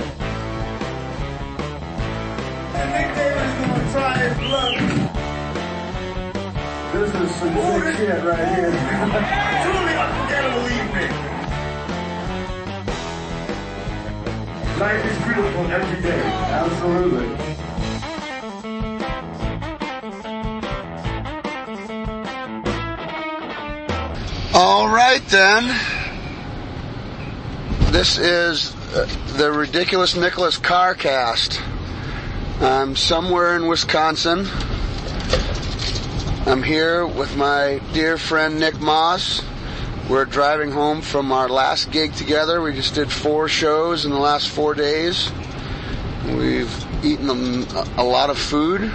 [2.77, 4.79] And Nick Davis gonna try his luck.
[6.93, 8.71] This is some sick shit right here.
[9.65, 11.13] Truly unforgettable evening.
[14.79, 16.23] Life is beautiful every day.
[16.23, 17.48] Absolutely.
[24.61, 25.69] All right then.
[27.93, 31.63] This is uh, the ridiculous Nicholas Carcast.
[32.61, 34.49] I'm somewhere in Wisconsin.
[36.45, 39.43] I'm here with my dear friend Nick Moss.
[40.11, 42.61] We're driving home from our last gig together.
[42.61, 45.31] We just did four shows in the last four days.
[46.27, 48.91] We've eaten a, a lot of food.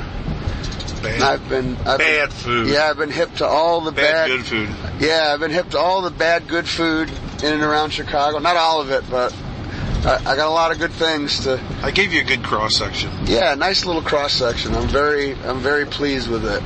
[1.03, 2.67] Bad, I've been I've been- bad food.
[2.69, 4.69] Yeah, I've been hip to all the Bad, bad, good food.
[4.99, 7.09] Yeah, I've been hip to all the bad, good food
[7.43, 8.39] in and around Chicago.
[8.39, 9.35] Not all of it, but
[10.05, 11.59] I, I got a lot of good things to.
[11.83, 13.11] I gave you a good cross section.
[13.25, 14.73] Yeah, nice little cross section.
[14.75, 16.63] I'm very, I'm very pleased with it.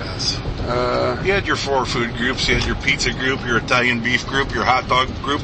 [0.00, 0.38] Yes.
[0.68, 2.46] Uh, You had your four food groups.
[2.48, 5.40] You had your pizza group, your Italian beef group, your hot dog group,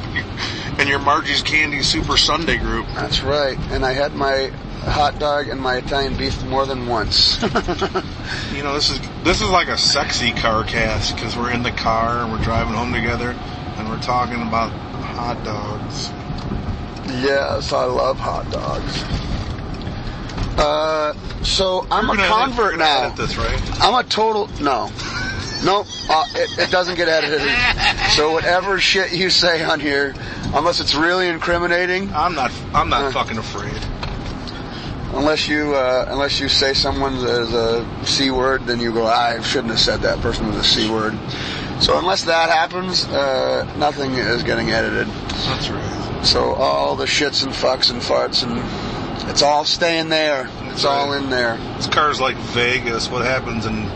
[0.77, 2.85] and your Margie's Candy Super Sundae group.
[2.95, 3.57] that's right.
[3.71, 4.47] And I had my
[4.83, 7.39] hot dog and my Italian beef more than once.
[8.53, 11.71] You know, this is this is like a sexy car cast because we're in the
[11.71, 13.31] car and we're driving home together
[13.77, 16.09] and we're talking about hot dogs.
[17.21, 19.03] yes, I love hot dogs.
[20.57, 23.03] Uh, so I'm You're a edit- convert gonna now.
[23.05, 23.81] edit this, right?
[23.83, 24.89] I'm a total no.
[25.63, 27.41] Nope, uh, it, it doesn't get edited.
[28.11, 30.13] So whatever shit you say on here,
[30.53, 32.51] unless it's really incriminating, I'm not.
[32.73, 33.11] I'm not Uh.
[33.11, 33.73] fucking afraid.
[35.13, 39.41] unless you uh, unless you say someone is a c word, then you go, I
[39.41, 41.17] shouldn't have said that person was a c word.
[41.79, 45.07] So unless that happens, uh, nothing is getting edited.
[45.07, 46.21] That's right.
[46.23, 50.47] So all the shits and fucks and farts and it's all staying there.
[50.71, 51.21] It's all right.
[51.23, 51.57] in there.
[51.77, 53.09] This car's like Vegas.
[53.09, 53.89] What happens in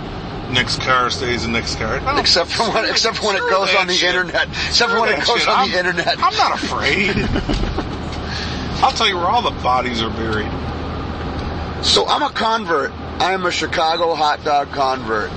[0.51, 2.01] Nick's car stays the next car.
[2.19, 4.09] Except for when, except for when it goes on the shit.
[4.15, 4.47] internet.
[4.47, 5.47] Except for when it goes shit.
[5.49, 6.15] on I'm- the internet.
[6.21, 7.15] I'm not afraid.
[8.83, 10.49] I'll tell you where all the bodies are buried.
[11.85, 12.91] So I'm a convert.
[13.21, 15.29] I am a Chicago hot dog convert.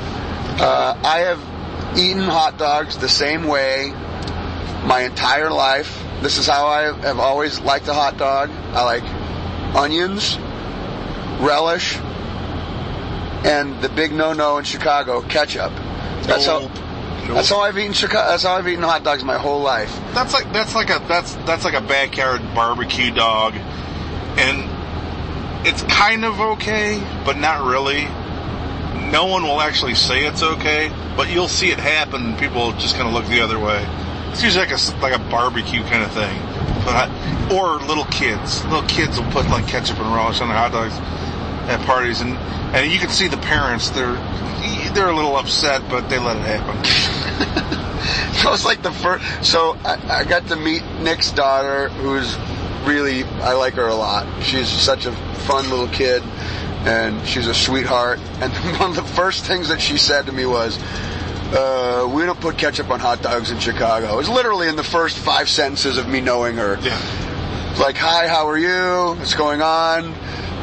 [0.60, 3.90] Uh, I have eaten hot dogs the same way
[4.84, 6.02] my entire life.
[6.22, 8.50] This is how I have always liked a hot dog.
[8.50, 9.02] I like
[9.74, 10.38] onions,
[11.40, 11.96] relish,
[13.44, 15.72] and the big no-no in Chicago, ketchup.
[16.22, 16.60] That's how.
[16.60, 16.70] Nope.
[17.28, 18.28] That's how I've eaten Chicago.
[18.28, 19.96] That's how I've eaten hot dogs my whole life.
[20.12, 24.68] That's like that's like a that's that's like a backyard barbecue dog, and
[25.66, 28.06] it's kind of okay, but not really.
[29.10, 33.06] No one will actually say it's okay, but you'll see it happen, people just kind
[33.06, 33.86] of look the other way.
[34.30, 36.34] It's usually like a like a barbecue kind of thing,
[36.84, 38.64] but I, or little kids.
[38.64, 40.96] Little kids will put like ketchup and relish on their hot dogs
[41.68, 42.36] at parties, and
[42.74, 43.90] and you can see the parents.
[43.90, 44.14] They're
[44.94, 47.82] they're a little upset, but they let it happen.
[48.42, 49.24] That was like the first.
[49.44, 52.36] So I, I got to meet Nick's daughter, who's
[52.84, 54.42] really I like her a lot.
[54.42, 56.22] She's such a fun little kid,
[56.84, 58.18] and she's a sweetheart.
[58.42, 60.76] And one of the first things that she said to me was,
[61.52, 64.82] uh, "We don't put ketchup on hot dogs in Chicago." It was literally in the
[64.82, 66.78] first five sentences of me knowing her.
[66.82, 66.98] Yeah.
[67.78, 69.14] Like, "Hi, how are you?
[69.16, 70.12] What's going on?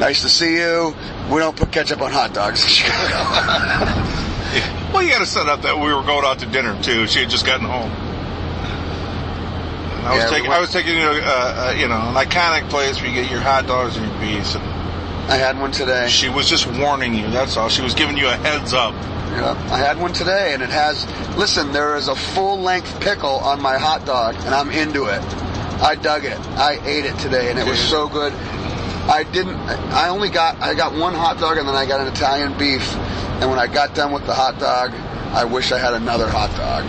[0.00, 0.94] Nice to see you."
[1.30, 4.00] We don't put ketchup on hot dogs in Chicago.
[4.92, 7.06] Well, you got to set up that we were going out to dinner too.
[7.06, 7.90] She had just gotten home.
[10.00, 11.86] And I was Yeah, we taking, went- I was taking you to, uh, uh, you
[11.86, 14.54] know, an iconic place where you get your hot dogs and your beefs.
[14.56, 14.64] And
[15.30, 16.08] I had one today.
[16.08, 17.30] she was just warning you.
[17.30, 17.68] That's all.
[17.68, 18.94] She was giving you a heads up.
[19.30, 21.06] Yeah, I had one today, and it has.
[21.36, 25.22] Listen, there is a full-length pickle on my hot dog, and I'm into it.
[25.80, 26.36] I dug it.
[26.58, 28.32] I ate it today, and it was so good.
[29.08, 29.56] I didn't.
[29.56, 30.60] I only got.
[30.60, 32.94] I got one hot dog, and then I got an Italian beef.
[33.40, 34.92] And when I got done with the hot dog,
[35.34, 36.84] I wish I had another hot dog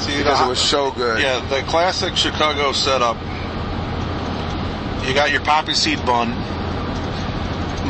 [0.00, 1.22] See, because the it was so good.
[1.22, 3.16] Yeah, the classic Chicago setup.
[5.06, 6.30] You got your poppy seed bun.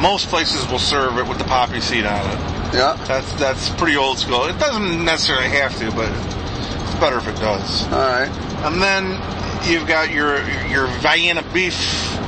[0.00, 2.38] Most places will serve it with the poppy seed on it.
[2.74, 3.02] Yeah.
[3.06, 4.44] That's that's pretty old school.
[4.46, 6.10] It doesn't necessarily have to, but
[6.82, 7.84] it's better if it does.
[7.84, 8.51] All right.
[8.64, 9.20] And then
[9.68, 10.36] you've got your
[10.68, 11.74] your Vienna beef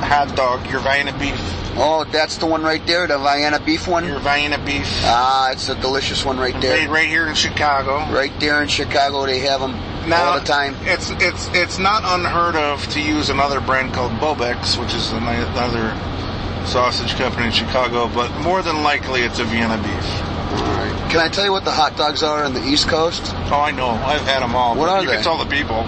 [0.01, 1.39] hot dog, your Vienna beef,
[1.77, 4.05] Oh, that's the one right there, the Vienna beef one.
[4.05, 6.77] your Vienna beef, Ah, it's a delicious one right there.
[6.77, 7.97] made right here in Chicago.
[8.13, 9.73] Right there in Chicago, they have them
[10.07, 10.75] Now, all the time.
[10.83, 15.93] It's it's it's not unheard of to use another brand called Bobak's, which is another
[16.65, 20.21] sausage company in Chicago, but more than likely it's a Vienna beef.
[20.61, 21.04] All right.
[21.15, 23.21] Can I tell you what the hot dogs are in the East Coast?
[23.49, 23.87] Oh, I know.
[23.87, 24.75] I've had them all.
[24.75, 25.15] What are you they?
[25.15, 25.83] can tell the people.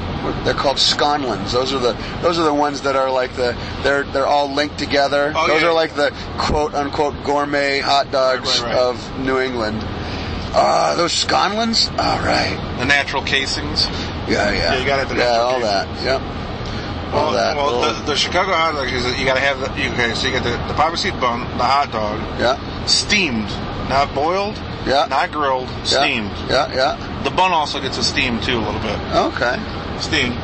[0.45, 1.51] They're called Schonland's.
[1.51, 1.91] Those are the
[2.21, 3.53] those are the ones that are like the
[3.83, 5.33] they're they're all linked together.
[5.35, 5.67] Oh, those yeah.
[5.67, 8.77] are like the quote unquote gourmet hot dogs Right, right, right.
[8.77, 9.81] of New England.
[9.83, 11.89] Uh, those Schonland's?
[11.89, 12.57] All right.
[12.79, 13.85] The natural casings.
[13.85, 14.75] Yeah, yeah.
[14.75, 15.63] Yeah, you have the Yeah, all cake.
[15.63, 16.03] that.
[16.05, 16.21] Yep.
[16.21, 17.55] All Well, that.
[17.57, 20.43] well the, the Chicago hot dog is you gotta have the, okay, so you get
[20.43, 23.47] the, the poppy seed bun, the hot dog, yeah, steamed,
[23.89, 24.55] not boiled,
[24.85, 26.31] yeah, not grilled, steamed.
[26.49, 27.21] Yeah, yeah.
[27.23, 28.99] The bun also gets a steam too, a little bit.
[29.33, 29.57] Okay.
[29.99, 30.35] Steamed.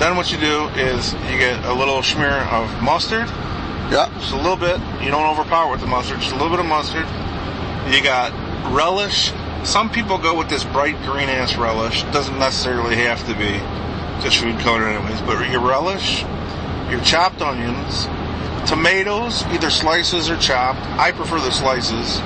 [0.00, 3.28] Then what you do is you get a little smear of mustard,
[3.90, 4.08] Yeah.
[4.18, 4.78] just a little bit.
[5.02, 7.06] You don't overpower with the mustard, just a little bit of mustard.
[7.90, 8.32] You got
[8.74, 9.32] relish.
[9.64, 12.02] Some people go with this bright green ass relish.
[12.12, 13.58] Doesn't necessarily have to be
[14.22, 15.20] just food color anyways.
[15.22, 16.22] But your relish,
[16.90, 18.06] your chopped onions,
[18.68, 20.80] tomatoes, either slices or chopped.
[20.98, 22.20] I prefer the slices.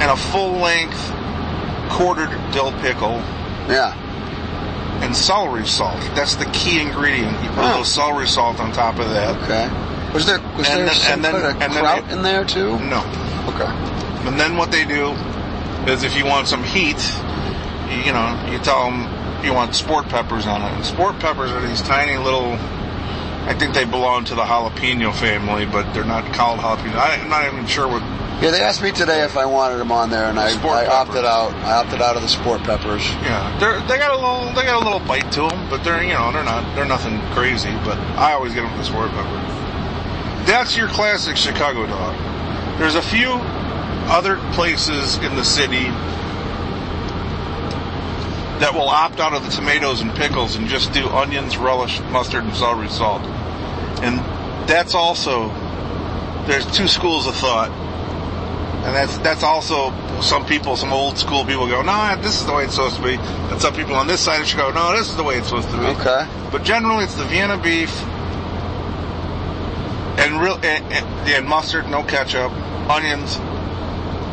[0.00, 1.00] And a full length
[1.90, 3.20] quartered dill pickle
[3.68, 3.92] Yeah.
[5.02, 5.98] and celery salt.
[6.14, 7.32] That's the key ingredient.
[7.42, 7.66] You put a Oh.
[7.68, 9.36] little celery salt on top of that.
[9.42, 9.68] Okay.
[10.12, 12.14] Was there was And there then- some and then- kind of and then kraut they-
[12.14, 12.78] in there too?
[12.80, 13.02] No.
[13.48, 13.70] Okay.
[14.26, 15.14] And then what they do
[15.86, 16.98] is if you want some heat,
[17.90, 19.08] you, you know, you tell them
[19.42, 20.72] you want sport peppers on it.
[20.72, 22.58] And sport peppers are these tiny little,
[23.46, 26.96] I think they belong to the jalapeno family, but they're not called jalapeno.
[26.96, 28.02] I, I'm not even sure what,
[28.40, 31.24] Yeah, they asked me today if I wanted them on there, and I, I opted
[31.24, 31.52] out.
[31.54, 33.04] I opted out of the sport peppers.
[33.26, 36.02] yeah, they're, they got a little, they got a little bite to them, but they're,
[36.04, 39.10] you know, they're not, they're nothing crazy, but I always get them with the sport
[39.10, 40.44] pepper.
[40.46, 42.16] That's your classic Chicago dog.
[42.78, 43.40] There's a few
[44.06, 45.90] other places in the city
[48.60, 52.44] that will opt out of the tomatoes and pickles and just do onions, relish, mustard,
[52.44, 53.22] and celery salt.
[54.02, 54.18] And
[54.68, 55.48] that's also
[56.46, 57.70] there's two schools of thought,
[58.88, 59.92] and that's that's also
[60.22, 63.02] some people, some old school people go, no, this is the way it's supposed to
[63.02, 63.16] be.
[63.16, 65.68] And some people on this side of Chicago, no, this is the way it's supposed
[65.68, 65.84] to be.
[65.84, 66.26] Okay.
[66.50, 67.92] But generally, it's the Vienna beef
[70.18, 72.50] and real and, and, and mustard, no ketchup,
[72.88, 73.36] onions,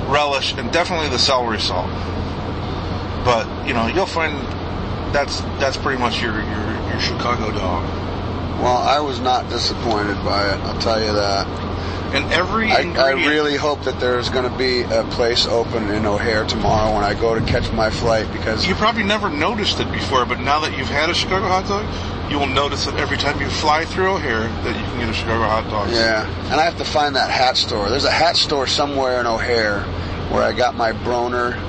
[0.10, 1.90] relish, and definitely the celery salt.
[3.26, 4.36] But you know, you'll find
[5.14, 7.84] that's that's pretty much your your, your Chicago dog.
[8.62, 10.58] Well, I was not disappointed by it.
[10.62, 11.46] I'll tell you that.
[12.16, 16.06] And every I, I really hope that there's going to be a place open in
[16.06, 19.92] O'Hare tomorrow when I go to catch my flight because you probably never noticed it
[19.92, 23.18] before, but now that you've had a Chicago hot dog, you will notice it every
[23.18, 25.92] time you fly through O'Hare that you can get a Chicago hot dog.
[25.92, 27.90] yeah, and I have to find that hat store.
[27.90, 29.82] There's a hat store somewhere in O'Hare
[30.32, 31.60] where I got my Broner,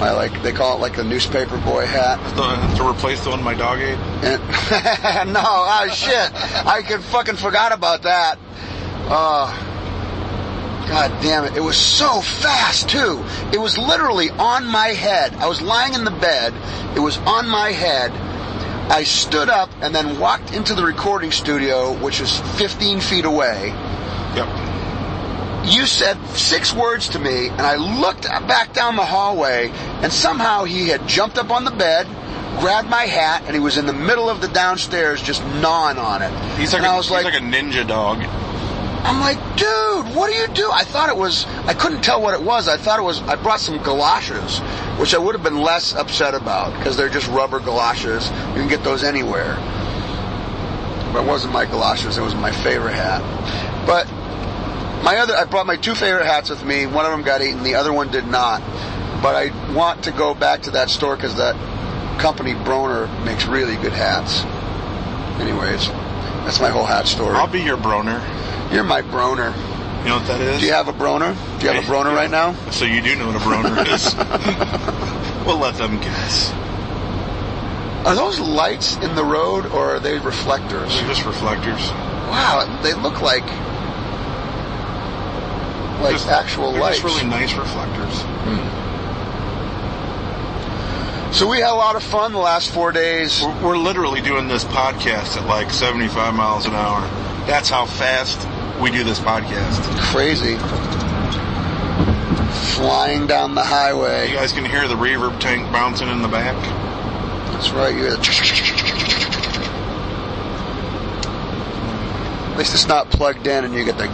[0.00, 2.18] my like they call it like the newspaper boy hat.
[2.34, 3.96] To, to replace the one my dog ate.
[4.24, 6.32] And no, oh shit,
[6.66, 8.40] I could fucking forgot about that.
[9.06, 9.70] Oh.
[10.88, 11.56] God damn it.
[11.56, 13.24] It was so fast too.
[13.52, 15.34] It was literally on my head.
[15.34, 16.52] I was lying in the bed.
[16.96, 18.12] It was on my head.
[18.90, 23.68] I stood up and then walked into the recording studio, which was 15 feet away.
[24.36, 24.64] Yep.
[25.66, 29.70] You said six words to me, and I looked back down the hallway,
[30.02, 32.06] and somehow he had jumped up on the bed,
[32.60, 36.20] grabbed my hat, and he was in the middle of the downstairs just gnawing on
[36.20, 36.30] it.
[36.58, 38.18] He's like, and a, I was he's like, like a ninja dog.
[39.04, 40.70] I'm like, dude, what do you do?
[40.72, 42.68] I thought it was, I couldn't tell what it was.
[42.68, 44.60] I thought it was, I brought some galoshes,
[44.98, 48.30] which I would have been less upset about because they're just rubber galoshes.
[48.30, 49.56] You can get those anywhere.
[51.12, 53.20] But it wasn't my galoshes, it was my favorite hat.
[53.86, 54.10] But
[55.04, 56.86] my other, I brought my two favorite hats with me.
[56.86, 58.60] One of them got eaten, the other one did not.
[59.22, 61.56] But I want to go back to that store because that
[62.18, 64.44] company, Broner, makes really good hats.
[65.40, 65.88] Anyways,
[66.44, 67.34] that's my whole hat story.
[67.36, 68.20] I'll be your broner.
[68.72, 69.52] You're my broner.
[70.02, 70.60] You know what that is?
[70.60, 71.34] Do you have a broner?
[71.60, 72.52] Do you have a broner right now?
[72.70, 74.14] So you do know what a broner is.
[75.46, 76.52] we'll let them guess.
[78.06, 80.94] Are those lights in the road or are they reflectors?
[80.94, 81.88] They're just reflectors.
[82.28, 83.44] Wow, they look like
[86.02, 87.00] like Just- actual lights.
[87.00, 88.20] Just really nice reflectors.
[88.44, 88.83] Hmm.
[91.34, 93.42] So we had a lot of fun the last four days.
[93.42, 97.00] We're, we're literally doing this podcast at like 75 miles an hour.
[97.48, 98.38] That's how fast
[98.80, 99.82] we do this podcast.
[100.12, 100.54] Crazy.
[102.76, 104.30] Flying down the highway.
[104.30, 106.54] You guys can hear the reverb tank bouncing in the back.
[107.50, 107.92] That's right.
[107.92, 108.22] You hear the.
[112.52, 114.06] At least it's not plugged in, and you get the.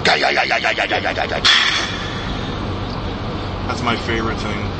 [3.69, 4.80] That's my favorite thing.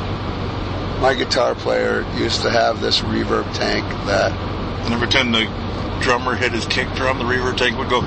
[1.01, 4.31] My guitar player used to have this reverb tank that
[4.85, 5.45] And every time the
[5.99, 8.01] drummer hit his kick drum, the reverb tank would go.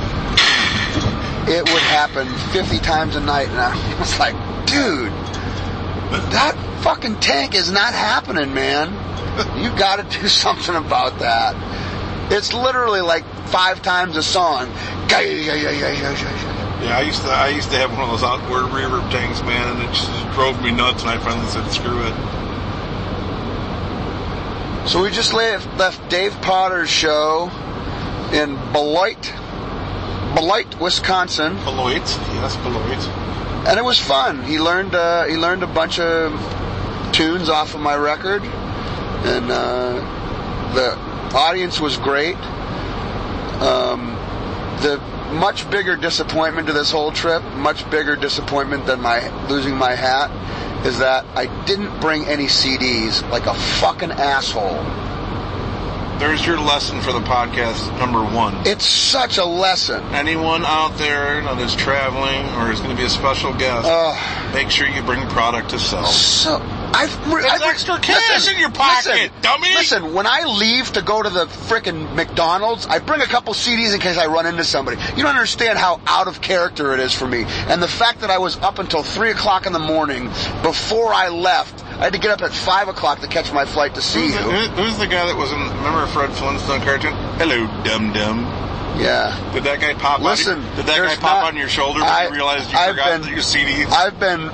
[1.50, 4.34] it would happen 50 times a night and I was like,
[4.66, 5.10] dude,
[6.30, 8.92] that fucking tank is not happening, man.
[9.60, 12.32] You got to do something about that.
[12.32, 14.68] It's literally like five times a song.
[16.80, 19.76] yeah, I used to I used to have one of those outward reverb tanks, man,
[19.76, 21.02] and it just drove me nuts.
[21.02, 22.43] And I finally said, "Screw it."
[24.86, 27.50] So we just left, left Dave Potter's show
[28.32, 29.32] in Beloit,
[30.34, 33.66] Beloit, Wisconsin, Beloit, yes, Beloit.
[33.66, 34.42] and it was fun.
[34.44, 36.32] He learned uh, he learned a bunch of
[37.12, 40.96] tunes off of my record, and uh, the
[41.34, 42.36] audience was great.
[43.62, 44.14] Um,
[44.82, 45.00] the
[45.32, 50.30] much bigger disappointment to this whole trip, much bigger disappointment than my losing my hat,
[50.84, 54.82] is that I didn't bring any CDs like a fucking asshole.
[56.18, 58.54] There's your lesson for the podcast number one.
[58.66, 60.02] It's such a lesson.
[60.14, 64.54] Anyone out there that is traveling or is going to be a special guest, Ugh.
[64.54, 66.06] make sure you bring product to sell.
[66.06, 66.58] So
[66.94, 69.74] I've, I've extra cash in your pocket, listen, dummy.
[69.74, 73.94] Listen, when I leave to go to the frickin' McDonald's, I bring a couple CDs
[73.94, 74.96] in case I run into somebody.
[75.16, 77.44] You don't understand how out of character it is for me.
[77.68, 80.28] And the fact that I was up until three o'clock in the morning
[80.62, 83.94] before I left, I had to get up at five o'clock to catch my flight
[83.96, 84.50] to see Who's the, you.
[84.68, 85.58] who- who's the guy that was in?
[85.58, 87.12] Remember Fred Flintstone cartoon?
[87.38, 88.44] Hello, dum dum.
[88.96, 89.50] Yeah.
[89.52, 90.20] Did that guy pop?
[90.20, 92.78] Listen, on, did that guy pop not- on your shoulder when I- you realized you
[92.78, 93.84] I've forgot been- your CD?
[93.86, 94.50] I've been,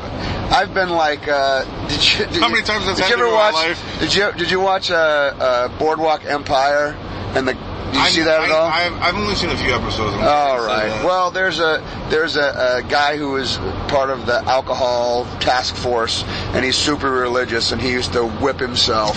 [0.51, 3.25] I've been like, uh, did you, did How many times has did that you ever
[3.27, 4.01] happened in my watch, life?
[4.01, 6.97] did you, did you watch, uh, uh, Boardwalk Empire?
[7.35, 7.57] And the,
[7.93, 8.67] did you see that at all?
[8.67, 10.15] I, I've, I've only seen a few episodes.
[10.15, 10.89] I'm All right.
[10.89, 11.05] that.
[11.05, 13.57] Well, there's a there's a, a guy who was
[13.89, 16.23] part of the alcohol task force,
[16.55, 19.17] and he's super religious, and he used to whip himself.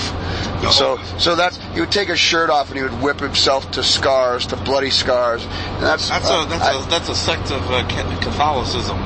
[0.74, 3.84] So so that's he would take his shirt off and he would whip himself to
[3.84, 5.44] scars, to bloody scars.
[5.46, 7.86] And that's that's uh, a that's I- a that's a sect of uh,
[8.22, 8.98] Catholicism.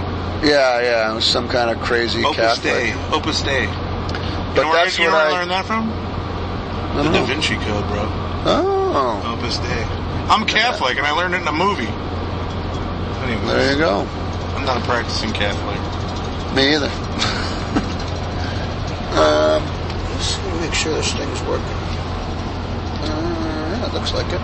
[0.43, 2.73] yeah yeah it was some kind of crazy Opus Catholic.
[2.73, 2.93] Dei.
[3.11, 3.63] Opus Dei.
[3.63, 5.89] You But know where, that's I, you know where I I- learned that from?
[5.91, 7.25] I The Da.
[7.25, 8.05] Vinci Code, bro.
[8.49, 9.83] Oh, Opus Dei.
[10.31, 11.91] I'm Catholic, and I learned it in a movie.
[13.27, 14.07] Anyways, there you go.
[14.55, 15.75] I'm not a practicing Catholic.
[16.55, 16.87] Me either.
[19.19, 19.61] um,
[20.15, 21.65] let's make sure this thing's working.
[23.03, 24.39] Uh, yeah, it looks like it.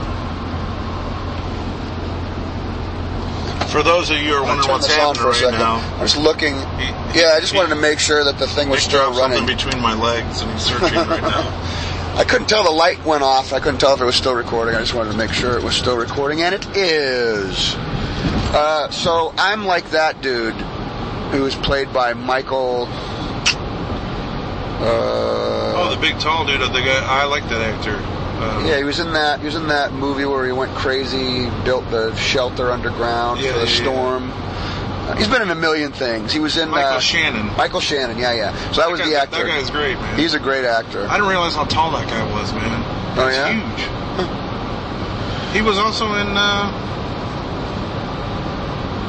[3.71, 5.59] For those of you who are wondering what's happening right second.
[5.59, 6.55] now, I was looking.
[7.15, 9.45] Yeah, I just wanted to make sure that the thing was Nick still dropped something
[9.45, 11.79] between my legs, and he's searching right now.
[12.15, 13.53] I couldn't tell the light went off.
[13.53, 14.75] I couldn't tell if it was still recording.
[14.75, 17.73] I just wanted to make sure it was still recording, and it is.
[18.55, 20.53] Uh, so I'm like that dude
[21.33, 22.87] who was played by Michael.
[24.81, 27.03] Uh, Oh, the big tall dude, the guy.
[27.03, 27.95] I like that actor.
[27.95, 29.39] Uh, Yeah, he was in that.
[29.39, 33.59] He was in that movie where he went crazy, built the shelter underground Yeah, for
[33.59, 33.81] the yeah, yeah.
[33.83, 34.31] storm.
[34.31, 34.52] Uh,
[35.17, 36.31] he's been in a million things.
[36.31, 37.47] He was in Michael uh, Shannon.
[37.57, 38.17] Michael Shannon.
[38.17, 38.71] Yeah, yeah.
[38.71, 39.37] So that, was guy- the actor.
[39.37, 40.17] That guy's great, man.
[40.19, 41.07] He's a great actor.
[41.07, 42.83] I didn't realize how tall that guy was, man.
[43.15, 43.53] Oh, That's yeah?
[43.53, 43.89] huge.
[45.55, 46.71] He was also in uh,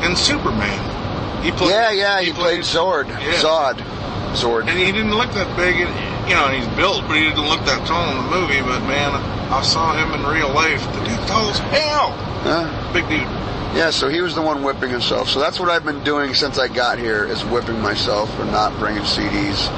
[0.04, 1.42] in Superman.
[1.42, 1.70] He played.
[1.70, 2.20] yeah, yeah.
[2.20, 3.08] He, played, Zord.
[3.08, 3.32] Yeah.
[3.40, 3.76] Zod.
[4.34, 4.68] Zord.
[4.68, 5.76] And he didn't look that big.
[5.80, 5.88] and,
[6.28, 8.60] You know, he's built, but he didn't look that tall in the movie.
[8.60, 9.12] But man,
[9.52, 10.82] I saw him in real life.
[10.92, 12.12] The dude's tall as hell.
[12.44, 12.92] Huh?
[12.92, 13.28] Big dude.
[13.74, 15.28] Yeah, so he was the one whipping himself.
[15.28, 18.78] So that's what I've been doing since I got here is whipping myself for not
[18.78, 19.68] bringing CDs.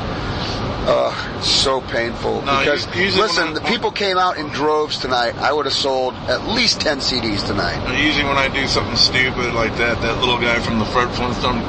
[0.88, 2.43] Ugh, it's so painful.
[2.43, 5.35] No, because you- listen, the people came out in droves tonight.
[5.38, 7.81] I would have sold at least ten CDs tonight.
[7.99, 11.62] Usually when I do something stupid like that, that little guy from the Fred Flintstone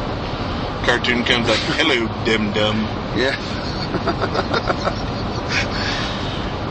[0.85, 2.83] cartoon comes like, "Hello, dim dum."
[3.17, 3.35] Yeah.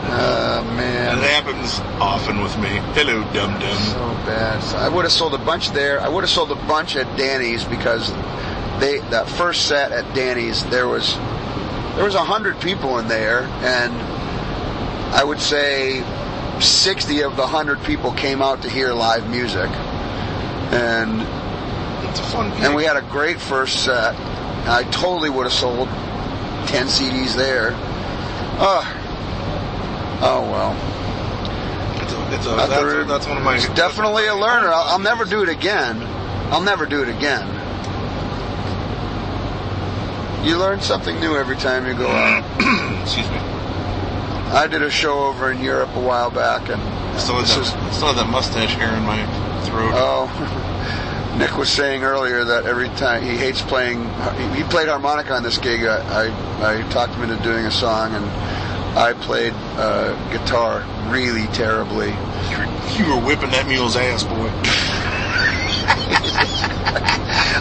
[0.09, 1.19] oh man.
[1.19, 2.69] That happens often with me.
[2.93, 3.77] Hello, dum dum.
[3.77, 4.61] So bad.
[4.63, 5.99] So I would have sold a bunch there.
[6.01, 8.11] I would have sold a bunch at Danny's because
[8.79, 11.15] they that first set at Danny's there was
[11.95, 13.93] there was a hundred people in there, and
[15.13, 16.03] I would say
[16.61, 19.69] sixty of the hundred people came out to hear live music,
[20.71, 21.21] and
[22.09, 22.63] It's a fun gig.
[22.63, 24.15] and we had a great first set.
[24.69, 25.87] I totally would have sold
[26.67, 27.71] ten CDs there.
[28.59, 28.83] Oh,
[30.21, 30.73] oh well.
[32.03, 33.55] It's a, it's a, that's, that's one of my.
[33.55, 34.67] It's definitely a learner.
[34.67, 36.01] I'll, I'll never do it again.
[36.51, 37.45] I'll never do it again.
[40.45, 43.01] You learn something new every time you go out.
[43.03, 43.37] Excuse me.
[43.37, 46.81] I did a show over in Europe a while back, and
[47.19, 49.25] Still have, that, is still have that mustache hair in my
[49.65, 49.91] throat.
[49.93, 51.33] oh.
[51.37, 54.03] Nick was saying earlier that every time he hates playing,
[54.55, 55.83] he played harmonica on this gig.
[55.85, 58.25] I I, I talked him into doing a song, and
[58.97, 62.07] I played uh, guitar really terribly.
[62.97, 64.49] you were whipping that mule's ass, boy.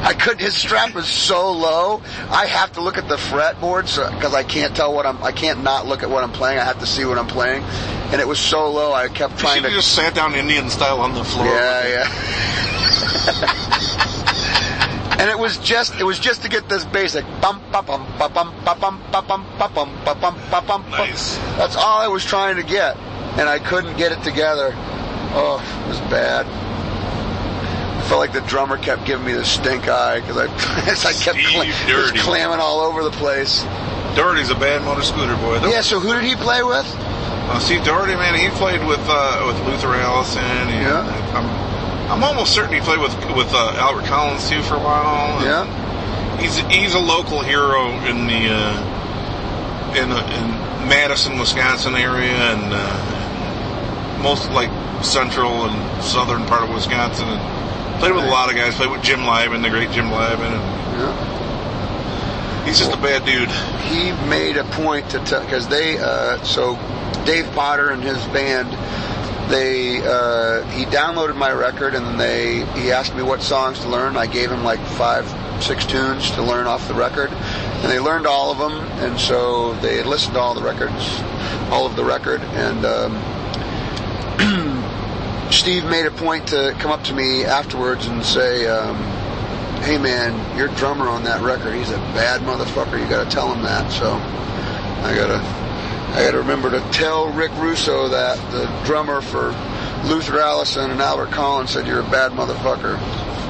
[0.07, 0.40] I couldn't.
[0.40, 2.00] His strap was so low.
[2.31, 5.23] I have to look at the fretboard so because I can't tell what I'm.
[5.23, 6.59] I can't not look at what I'm playing.
[6.59, 8.93] I have to see what I'm playing, and it was so low.
[8.93, 9.75] I kept trying You to.
[9.75, 11.47] just sat down Indian style on the floor.
[11.47, 12.09] Yeah, yeah.
[15.18, 18.32] and it was just it was just to get this basic bum bum bum bum
[18.32, 20.90] bum bum bum bum bum bum bum bum bum bum bum.
[20.90, 21.37] Nice.
[21.56, 22.96] That's all I was trying to get,
[23.38, 24.73] and I couldn't get it together.
[25.38, 26.46] Oh, it was bad.
[26.46, 30.44] I felt like the drummer kept giving me the stink eye because I,
[31.08, 32.18] I kept cla- just Dirty.
[32.20, 33.62] clamming all over the place.
[34.14, 35.58] Doherty's a bad motor scooter boy.
[35.58, 35.68] though.
[35.70, 35.80] Yeah.
[35.80, 36.87] So who did he play with?
[37.49, 40.42] Uh, see, Doherty, man, he played with uh, with Luther Allison.
[40.42, 41.02] And Yeah.
[41.35, 41.75] I'm,
[42.08, 45.42] I'm almost certain he played with with uh, Albert Collins too for a while.
[45.42, 45.66] Yeah.
[46.38, 52.72] He's he's a local hero in the uh, in the, in Madison, Wisconsin area, and
[52.72, 54.70] uh, most like
[55.04, 57.26] central and southern part of Wisconsin.
[57.28, 58.75] And played with a lot of guys.
[58.76, 60.52] Played with Jim Liban, the great Jim Liban.
[60.52, 62.64] And Yeah.
[62.66, 63.50] he's just a bad dude.
[63.90, 66.76] he made a point to tell because they uh, so
[67.25, 68.68] Dave Potter and his band
[69.49, 73.88] they uh, he downloaded my record and then they he asked me what songs to
[73.88, 74.17] learn.
[74.17, 75.26] I gave him like five
[75.62, 78.73] six tunes to learn off the record, and they learned all of them.
[79.05, 81.21] And so they had listened to all the records,
[81.71, 82.85] all of the record, and.
[82.85, 83.33] Um,
[85.50, 88.97] Steve made a point to come up to me afterwards and say, um,
[89.83, 93.00] hey man, your drummer on that record, he's a bad motherfucker.
[93.00, 93.91] You gotta tell him that.
[93.93, 95.38] So I gotta,
[96.16, 99.49] I gotta remember to tell Rick Russo that the drummer for
[100.08, 102.96] Luther Allison and Albert Collins said you're a bad motherfucker.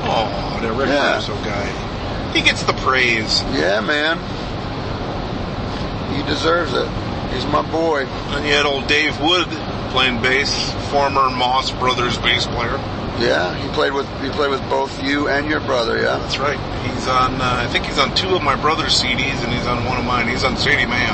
[0.08, 1.14] Oh, that Rick Yeah.
[1.14, 2.32] Russo guy.
[2.32, 3.42] He gets the praise.
[3.52, 4.18] Yeah, man.
[6.14, 6.88] He deserves it.
[7.32, 8.04] He's my boy.
[8.34, 9.46] And you had old Dave Wood
[9.90, 12.78] playing bass, former Moss Brothers bass player.
[13.18, 15.96] Yeah, he played with he played with both you and your brother.
[15.98, 16.18] Yeah.
[16.18, 16.58] That's right.
[16.90, 17.40] He's on.
[17.40, 20.04] Uh, I think he's on two of my brother's CDs, and he's on one of
[20.04, 20.28] mine.
[20.28, 21.06] He's on Sadie Mae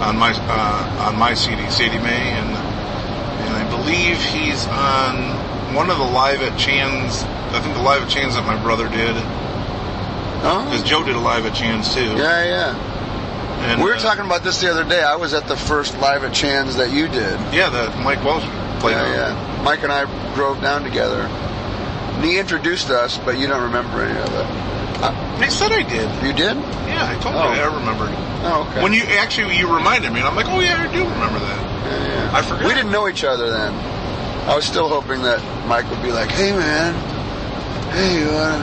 [0.00, 5.74] on, on my uh, on my CD, Sadie Mae, and and I believe he's on
[5.74, 7.22] one of the live at Chan's.
[7.54, 9.14] I think the live at Chan's that my brother did,
[10.46, 10.64] Oh.
[10.70, 10.82] because.
[10.88, 12.00] Joe did a live at Chan's too.
[12.16, 12.90] Yeah, yeah.
[13.70, 15.02] And, We were uh, talking about this the other day.
[15.02, 17.38] I was at the first live at Chan's that you did.
[17.54, 18.42] Yeah, that Mike Welch
[18.80, 18.96] played.
[18.96, 19.08] on.
[19.10, 19.62] Yeah, yeah.
[19.62, 21.22] Mike and I drove down together.
[21.22, 24.73] And he introduced us, but you don't remember any of it.
[25.44, 26.08] I said I did.
[26.24, 26.56] You did?
[26.88, 27.52] Yeah, I told Oh.
[27.52, 27.60] you.
[27.60, 28.10] I remembered.
[28.46, 28.82] Oh, okay.
[28.82, 31.60] When you actually you reminded me, and I'm like, oh yeah, I do remember that.
[31.60, 32.30] Yeah, yeah.
[32.38, 32.64] I forgot.
[32.66, 33.72] We didn't know each other then.
[34.48, 36.92] I was still hoping that Mike would be like, "Hey, man,
[37.92, 38.60] hey, you wanna,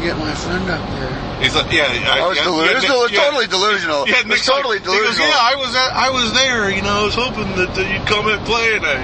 [0.00, 2.66] wanna get my friend up there?" He's like, yeah, I, I was yeah, delusional.
[2.66, 3.20] yeah, it was yeah.
[3.24, 4.06] totally delusional.
[4.08, 6.70] Yeah, it was like- totally He goes, yeah, I was at, I was there.
[6.70, 9.00] You know, I was hoping that uh, you'd come and play, and I.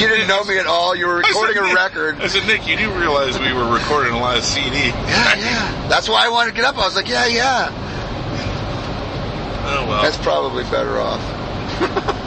[0.00, 0.96] you didn't know me at all.
[0.96, 2.20] You were I said, recording a record.
[2.20, 4.76] I said, Nick, you do realize we were recording a live CD?
[4.88, 5.88] Yeah, yeah.
[5.88, 6.78] That's why I wanted to get up.
[6.78, 7.68] I was like, yeah, yeah.
[9.66, 10.02] Oh well.
[10.02, 11.20] That's probably better off.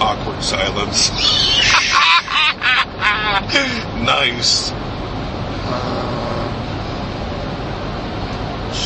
[0.00, 1.10] awkward silence.
[4.04, 4.72] nice.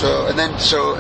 [0.01, 0.95] So and then so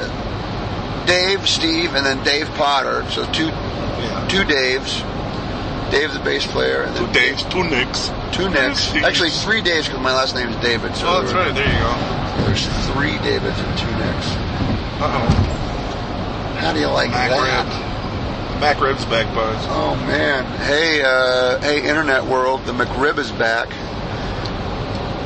[1.06, 3.04] Dave, Steve, and then Dave Potter.
[3.10, 4.26] So two Yeah.
[4.28, 5.02] two Daves.
[5.90, 8.10] Dave the bass player, and Two Daves, two Nicks.
[8.32, 8.92] two Nicks.
[8.96, 10.94] Actually, three Daves because my last name is David.
[10.94, 11.54] So Oh, that's there- right.
[11.54, 11.94] There you go.
[12.44, 14.26] There's three Davids and two Nicks.
[15.00, 16.58] Uh oh.
[16.60, 17.64] How do you like Back that?
[17.64, 18.60] rib.
[18.60, 19.56] Back ribs, back buzz.
[19.70, 20.44] Oh man!
[20.66, 23.68] Hey, uh, hey, internet world, the McRib is back.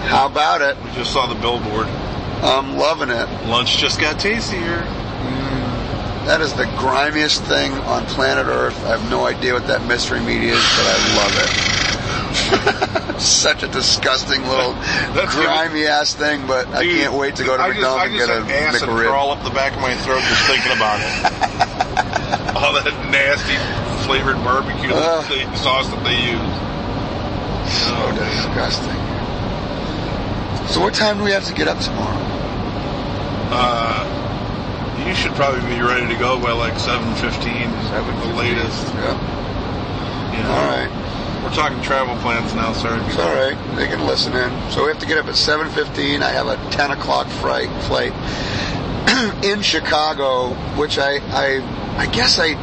[0.07, 0.77] How about it?
[0.85, 1.89] We just saw the billboard.
[2.43, 3.29] I'm loving it.
[3.49, 4.59] Lunch just got tastier.
[4.59, 6.27] Mm.
[6.27, 8.77] That is the grimiest thing on planet Earth.
[8.85, 13.21] I have no idea what that mystery meat is, but I love it.
[13.21, 14.73] Such a disgusting little
[15.31, 18.17] grimy ass thing, but I can't wait to go to I just, McDonald's I and
[18.17, 19.07] just get a had acid McRib.
[19.09, 22.57] crawl up the back of my throat just thinking about it.
[22.57, 23.55] All that nasty
[24.07, 26.55] flavored barbecue they- sauce that they use.
[27.71, 28.99] So Oh, disgusting.
[30.69, 32.19] So what time do we have to get up tomorrow?
[33.55, 38.87] Uh, you should probably be ready to go by like 7.15, the latest.
[38.95, 40.33] Yeah.
[40.33, 40.51] You know.
[40.51, 41.43] All right.
[41.43, 43.01] We're talking travel plans now, sorry.
[43.07, 43.57] It's all right.
[43.77, 44.71] They can listen in.
[44.71, 46.23] So we have to get up at 7:15.
[46.23, 48.13] I have a 10 o'clock flight flight
[49.45, 51.61] in Chicago, which I, I
[51.99, 52.55] I guess I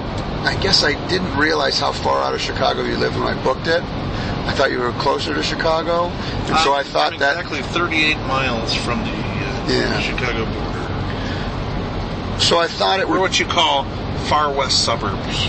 [0.46, 3.68] I guess I didn't realize how far out of Chicago you lived when I booked
[3.68, 3.84] it.
[3.84, 8.16] I thought you were closer to Chicago, and so I thought I'm that exactly 38
[8.20, 10.00] miles from the uh, Yeah.
[10.00, 10.79] Chicago border.
[12.40, 13.84] So I thought it We're what you call
[14.28, 15.48] far west suburbs.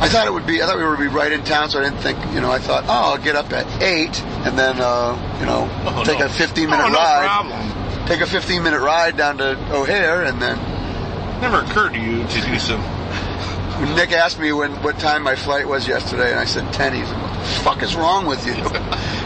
[0.00, 0.60] I thought it would be.
[0.62, 2.18] I thought we would be right in town, so I didn't think.
[2.34, 5.68] You know, I thought, oh, I'll get up at eight, and then uh, you know,
[5.86, 6.26] Oh, take no.
[6.26, 7.26] a 15 minute oh, no ride.
[7.26, 8.06] problem.
[8.06, 10.58] Take a 15 minute ride down to O'Hare, and then
[11.40, 12.80] Never occurred to you to do some.
[13.80, 16.94] when Nick asked me when what time my flight was yesterday, and I said 10.
[16.94, 18.54] He's like, "What the fuck is wrong with you?"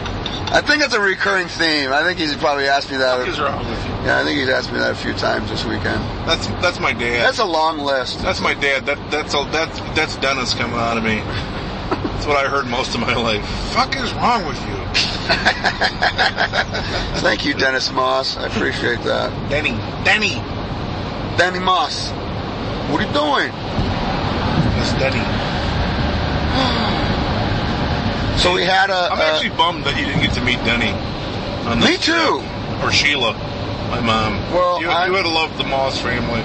[0.51, 1.93] I think it's a recurring theme.
[1.93, 3.19] I think he's probably asked me that.
[3.19, 3.91] What is wrong with you?
[4.05, 6.01] Yeah, I think he's asked me that a few times this weekend.
[6.27, 7.21] That's that's my dad.
[7.23, 8.19] That's a long list.
[8.23, 8.87] That's my dad.
[8.87, 11.21] That that's a, that's that's Dennis coming out of me.
[12.19, 13.45] That's what I heard most of my life.
[13.73, 14.75] Fuck is wrong with you,
[17.21, 18.35] Thank you, Dennis Moss.
[18.35, 19.31] I appreciate that.
[19.49, 19.77] Denny?
[20.03, 20.41] Denny.
[21.37, 22.09] Danny Moss,
[22.89, 23.51] what are you doing?
[24.75, 26.75] That's Denny.
[28.39, 29.09] So we had a.
[29.11, 30.91] I'm actually bummed that you didn't get to meet Denny.
[31.67, 32.39] on Me too.
[32.41, 32.83] trip.
[32.83, 33.33] Or Sheila,
[33.91, 34.39] my mom.
[34.53, 36.39] Well, you, you would have loved the Moss family.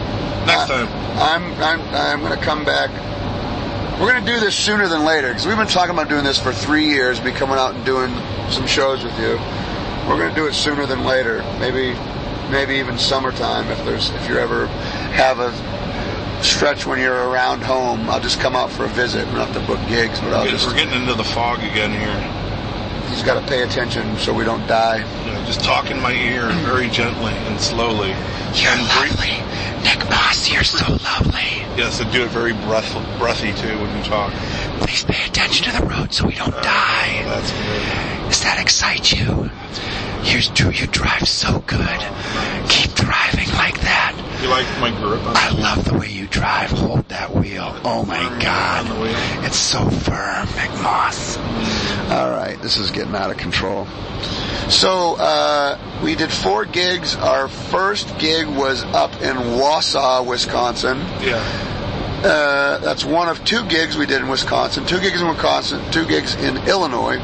[0.46, 0.88] Next I- time.
[1.16, 2.90] I'm I'm I'm going to come back.
[4.00, 6.38] We're going to do this sooner than later because we've been talking about doing this
[6.40, 7.20] for three years.
[7.20, 8.12] Be coming out and doing
[8.50, 9.38] some shows with you.
[10.08, 11.38] We're going to do it sooner than later.
[11.60, 11.94] Maybe
[12.50, 14.66] maybe even summertime if there's if you ever
[15.14, 15.52] have a
[16.44, 18.08] stretch when you're around home.
[18.10, 19.26] I'll just come out for a visit.
[19.28, 21.90] We don't have to book gigs, but I'll just We're getting into the fog again
[21.90, 23.08] here.
[23.10, 24.98] he's got to pay attention so we don't die.
[25.26, 28.12] You know, just talk in my ear very gently and slowly.
[28.12, 29.20] and breathe-
[29.82, 30.50] Nick Moss.
[30.50, 31.60] You're so lovely.
[31.76, 34.32] Yes, and do it very breath, breathy too when you talk.
[34.80, 37.22] Please pay attention to the road so we don't die.
[37.24, 38.28] Oh, that's good.
[38.30, 39.50] Does that excite you?
[40.24, 40.70] You do.
[40.70, 42.00] You drive so good.
[42.70, 44.14] Keep driving like that.
[44.44, 46.68] You like my grip on I love the way you drive.
[46.68, 47.80] Hold that wheel.
[47.82, 48.84] Oh my God,
[49.42, 51.38] it's so firm, McMoss.
[52.10, 53.86] All right, this is getting out of control.
[54.68, 57.16] So uh, we did four gigs.
[57.16, 60.98] Our first gig was up in Wausau, Wisconsin.
[61.22, 61.36] Yeah.
[62.22, 64.84] Uh, that's one of two gigs we did in Wisconsin.
[64.84, 65.80] Two gigs in Wisconsin.
[65.90, 67.16] Two gigs in Illinois.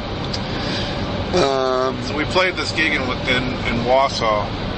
[1.37, 4.70] Um, So we played this gig in in, in Wausau.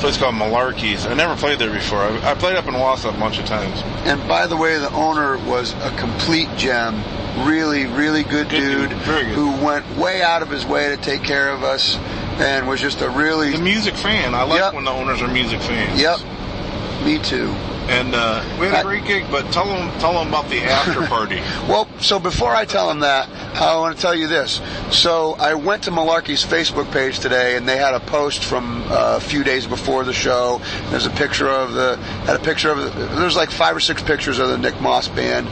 [0.00, 1.06] Place called Malarkey's.
[1.06, 1.98] I never played there before.
[2.00, 3.80] I, I played up in Wausau a bunch of times.
[4.06, 7.02] And by the way, the owner was a complete gem.
[7.46, 9.34] Really, really good, Good dude, dude, very good.
[9.34, 11.96] who went way out of his way to take care of us
[12.38, 13.52] and was just a really.
[13.52, 14.34] The music fan.
[14.34, 14.74] I like Yep.
[14.74, 16.00] when the owners are music fans.
[16.00, 16.18] Yep.
[17.04, 17.54] Me too.
[17.88, 21.06] And uh, we had a great gig, but tell them tell them about the after
[21.06, 21.36] party.
[21.68, 23.28] Well, so before I tell them that,
[23.60, 24.60] I want to tell you this.
[24.90, 29.16] So I went to Malarkey's Facebook page today, and they had a post from uh,
[29.16, 30.60] a few days before the show.
[30.90, 31.96] There's a picture of the
[32.26, 35.06] had a picture of the, there's like five or six pictures of the Nick Moss
[35.06, 35.46] band,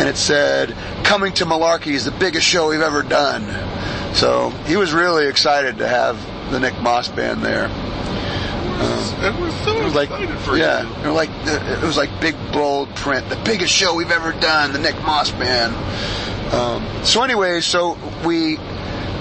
[0.00, 3.42] and it said "Coming to Malarkey's, the biggest show we've ever done."
[4.14, 6.20] So he was really excited to have
[6.52, 7.68] the Nick Moss band there.
[8.80, 11.08] It was so It was like, excited for yeah, you.
[11.12, 14.78] was like it was like big bold print, the biggest show we've ever done, the
[14.78, 15.74] Nick Moss Band.
[16.54, 18.58] Um, so anyway, so we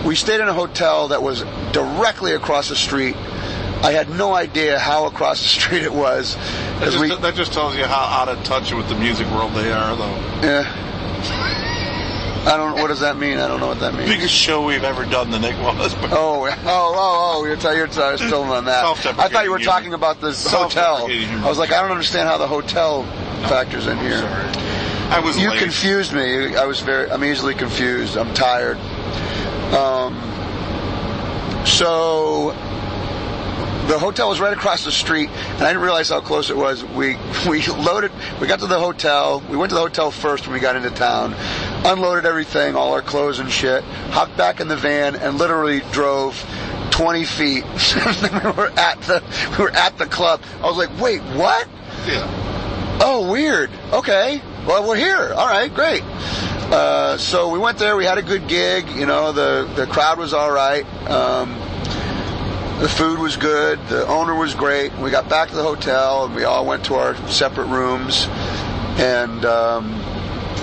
[0.06, 1.41] we stayed in a hotel that was
[1.74, 3.15] directly across the street.
[3.82, 7.54] I had no idea how across the street it was That just, we that just
[7.54, 10.15] tells you how out of touch with the music world they are, though.
[10.48, 11.65] yeah.
[12.45, 12.73] I don't.
[12.73, 13.38] What does that mean?
[13.38, 14.10] I don't know what that means.
[14.10, 15.56] Biggest show we've ever done, the Nick.
[15.56, 15.78] Band.
[16.12, 17.45] Oh, oh, oh, oh!
[17.45, 18.84] You're, t- you're t- still on that.
[19.19, 19.71] I thought you were humor.
[19.71, 21.08] talking about the hotel.
[21.10, 23.04] I was like, I don't understand how the hotel
[23.49, 24.17] factors in here.
[24.19, 24.63] Sorry.
[25.12, 25.60] I was You late.
[25.60, 26.56] confused me.
[26.56, 27.10] I was very.
[27.12, 28.15] I'm easily confused.
[28.17, 28.78] I'm tired.
[29.73, 30.15] Um.
[31.65, 32.52] So
[33.89, 36.84] the hotel was right across the street, and I didn't realize how close it was.
[36.84, 37.17] We
[37.49, 38.12] we loaded.
[38.39, 39.41] We got to the hotel.
[39.49, 41.34] We went to the hotel first when we got into town.
[41.84, 43.84] Unloaded everything, all our clothes and shit.
[44.12, 46.39] Hopped back in the van and literally drove
[46.91, 47.63] 20 feet.
[47.95, 49.23] we were at the
[49.58, 50.43] we were at the club.
[50.62, 51.67] I was like, wait, what?
[52.06, 52.99] Yeah.
[53.02, 53.71] Oh, weird.
[53.91, 54.39] Okay.
[54.67, 55.34] Well, we're here.
[55.34, 56.04] All right, great.
[56.04, 57.95] Uh, so we went there.
[57.95, 58.88] We had a good gig.
[58.89, 60.86] You know, the the crowd was all right.
[61.10, 61.60] Um,
[62.80, 63.80] the food was good.
[63.88, 64.94] The owner was great.
[64.98, 68.28] We got back to the hotel and we all went to our separate rooms.
[69.00, 69.94] And um,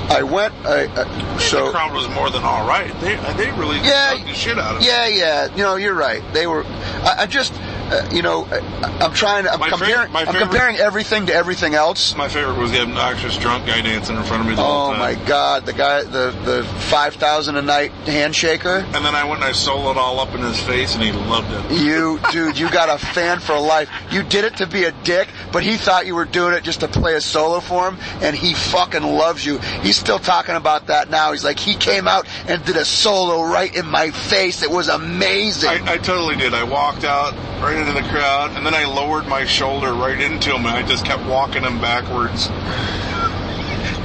[0.09, 0.55] I went.
[0.65, 2.89] I, I, so the crowd was more than all right.
[3.01, 5.51] They they really Yeah, the shit out of yeah, yeah.
[5.55, 6.23] You know, you're right.
[6.33, 6.65] They were.
[6.65, 7.53] I, I just,
[7.91, 8.59] uh, you know, I,
[9.05, 9.53] I'm trying to.
[9.53, 10.13] I'm My favorite- comparing.
[10.13, 12.15] my I'm comparing everything to everything else.
[12.17, 14.91] My favorite was the obnoxious drunk guy dancing in front of me the Oh whole
[14.91, 14.99] time.
[14.99, 18.83] my God, the guy, the the five thousand a night handshaker.
[18.85, 21.51] And then I went and I soloed all up in his face, and he loved
[21.53, 21.81] it.
[21.81, 23.89] You, dude, you got a fan for life.
[24.11, 26.81] You did it to be a dick, but he thought you were doing it just
[26.81, 29.59] to play a solo for him, and he fucking loves you.
[29.59, 31.33] He's still talking about that now.
[31.33, 34.63] He's like, he came out and did a solo right in my face.
[34.63, 35.71] It was amazing.
[35.71, 36.55] I, I totally did.
[36.55, 40.51] I walked out right into the crowd, and then I lowered my shoulder right into
[40.55, 42.49] him, and I just kept walking him backwards.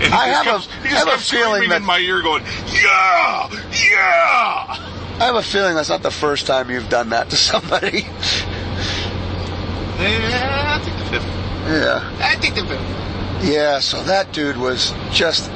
[0.03, 2.21] And I have kept, a- he I just have a feeling that- in my ear,
[2.21, 4.87] going, "Yeah, yeah."
[5.19, 8.07] I have a feeling that's not the first time you've done that to somebody.
[9.99, 11.25] Yeah, I think the fifth.
[11.67, 12.17] yeah.
[12.25, 13.47] I think the fifth.
[13.47, 15.49] Yeah, so that dude was just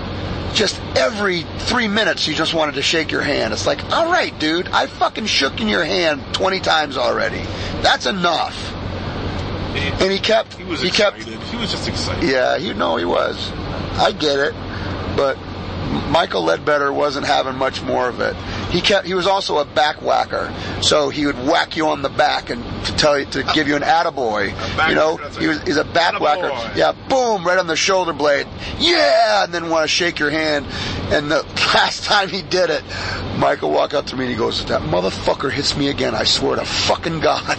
[0.56, 3.54] just every three minutes you just wanted to shake your hand.
[3.54, 7.44] It's like, all right, dude, I fucking shook in your hand twenty times already.
[7.82, 8.74] That's enough.
[10.02, 11.22] And he kept He was he kept.
[11.22, 12.30] He was just excited.
[12.30, 13.52] Yeah, you know he was.
[13.98, 14.54] I get it,
[15.16, 15.38] but
[16.10, 18.36] Michael Ledbetter wasn't having much more of it.
[18.72, 19.06] He kept.
[19.08, 22.64] He was also a back whacker, so he would whack you on the back and
[22.86, 24.56] to tell you to give you an attaboy.
[24.78, 26.50] back- you know, he was he's a back whacker.
[26.76, 28.48] Yeah, boom, right on the shoulder blade.
[28.80, 30.66] Yeah, and then want to shake your hand.
[31.14, 32.84] And the last time he did it,
[33.38, 36.16] Michael walked up to me and he goes, "That motherfucker hits me again.
[36.16, 37.58] I swear to fucking God."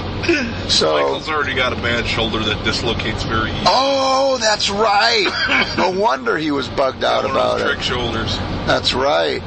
[0.68, 0.92] so.
[0.94, 3.64] Michael's already got a bad shoulder that dislocates very easily.
[3.66, 5.74] Oh, that's right.
[5.78, 7.64] no wonder he was bugged out about it.
[7.64, 8.36] trick shoulders.
[8.66, 9.42] That's right.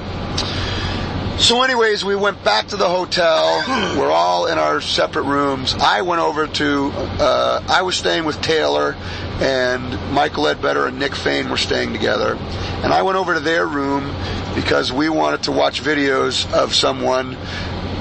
[1.40, 3.64] So, anyways, we went back to the hotel.
[3.98, 5.74] We're all in our separate rooms.
[5.74, 8.96] I went over to, uh, I was staying with Taylor,
[9.42, 12.36] and Michael Ledbetter and Nick Fain were staying together.
[12.84, 14.14] And I went over to their room
[14.56, 17.36] because we wanted to watch videos of someone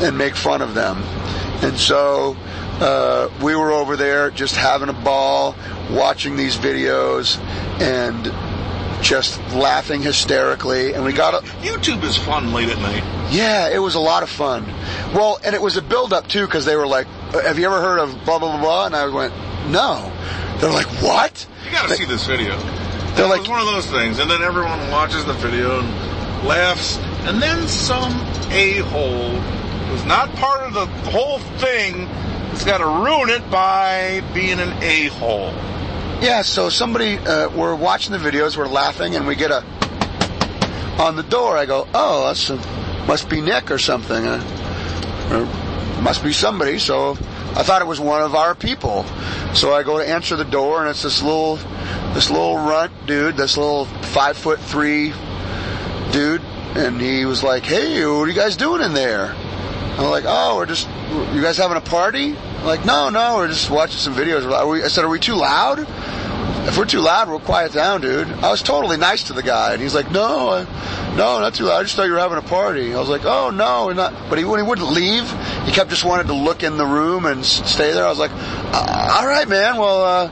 [0.03, 0.99] and make fun of them.
[1.62, 2.37] And so
[2.83, 5.55] uh, we were over there just having a ball,
[5.90, 7.38] watching these videos,
[7.81, 8.25] and
[9.03, 10.92] just laughing hysterically.
[10.95, 13.03] And we got a, YouTube is fun late at night.
[13.33, 14.64] yeah, it was a lot of fun.
[15.14, 17.81] Well, and it was a build up too because they were like, "Have you ever
[17.81, 19.33] heard of blah blah blah blah?" And I went,
[19.71, 20.11] "No."
[20.59, 22.57] They're like, "What?" You gotta see this video.
[23.14, 26.47] They're It like- was one of those things, and then everyone watches the video and
[26.49, 28.12] laughs, and then some
[28.51, 29.31] a-hole
[29.90, 32.09] who's not part of the whole thing
[32.53, 35.53] has got to ruin it by being an a-hole.
[36.23, 36.43] Yeah.
[36.43, 39.65] So somebody, uh, we're watching the videos, we're laughing, and we get a
[40.99, 41.57] on the door.
[41.57, 42.57] I go, "Oh, that's a,
[43.07, 44.41] must be Nick or something." Uh,
[45.33, 46.79] or must be somebody.
[46.79, 47.12] So
[47.57, 49.05] I thought it was one of our people.
[49.55, 51.57] So I go to answer the door, and it's this little,
[52.15, 55.12] this little runt dude, this little five foot three
[56.12, 56.43] dude,
[56.77, 59.35] and he was like, "Hey, what are you guys doing in there?"
[60.05, 60.88] I'm like, "Oh, we're just,
[61.33, 64.83] you guys having a party?" I'm like, "No, no, we're just watching some videos." We,
[64.83, 65.87] I said, "Are we too loud?"
[66.65, 68.29] If we're too loud, we'll quiet down, dude.
[68.29, 70.65] I was totally nice to the guy, and he's like, "No, I,
[71.17, 71.81] no, not too loud.
[71.81, 74.15] I just thought you were having a party." I was like, "Oh no, we're not."
[74.29, 75.29] But he, when he wouldn't leave,
[75.65, 78.07] he kept just wanted to look in the room and stay there.
[78.07, 79.77] I was like, "Uh, "All right, man.
[79.77, 80.29] Well, uh,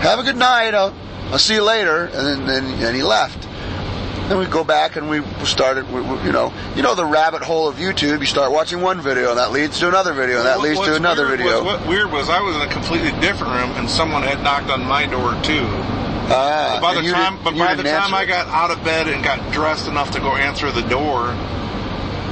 [0.00, 0.74] have a good night.
[0.74, 0.94] I'll,
[1.30, 3.43] I'll see you later." And then, then and he left.
[4.28, 7.42] Then we go back and we started, we, we- you know, you know the rabbit
[7.42, 8.20] hole of YouTube.
[8.20, 10.96] You start watching one video, and that leads to another video, and that leads to
[10.96, 11.62] another weird video.
[11.62, 14.70] Was, what weird was I was in a completely different room, and someone had knocked
[14.70, 15.66] on my door too.
[16.26, 19.52] Ah, By the time, but by the time I got out of bed and got
[19.52, 21.26] dressed enough to go answer the door,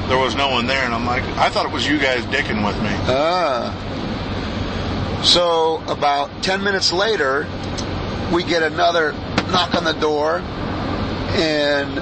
[0.09, 2.64] there was no one there, and I'm like, I thought it was you guys dicking
[2.66, 2.88] with me.
[3.07, 3.70] Ah.
[5.24, 7.46] So about 10 minutes later,
[8.33, 9.12] we get another
[9.52, 10.38] knock on the door,
[11.34, 11.98] and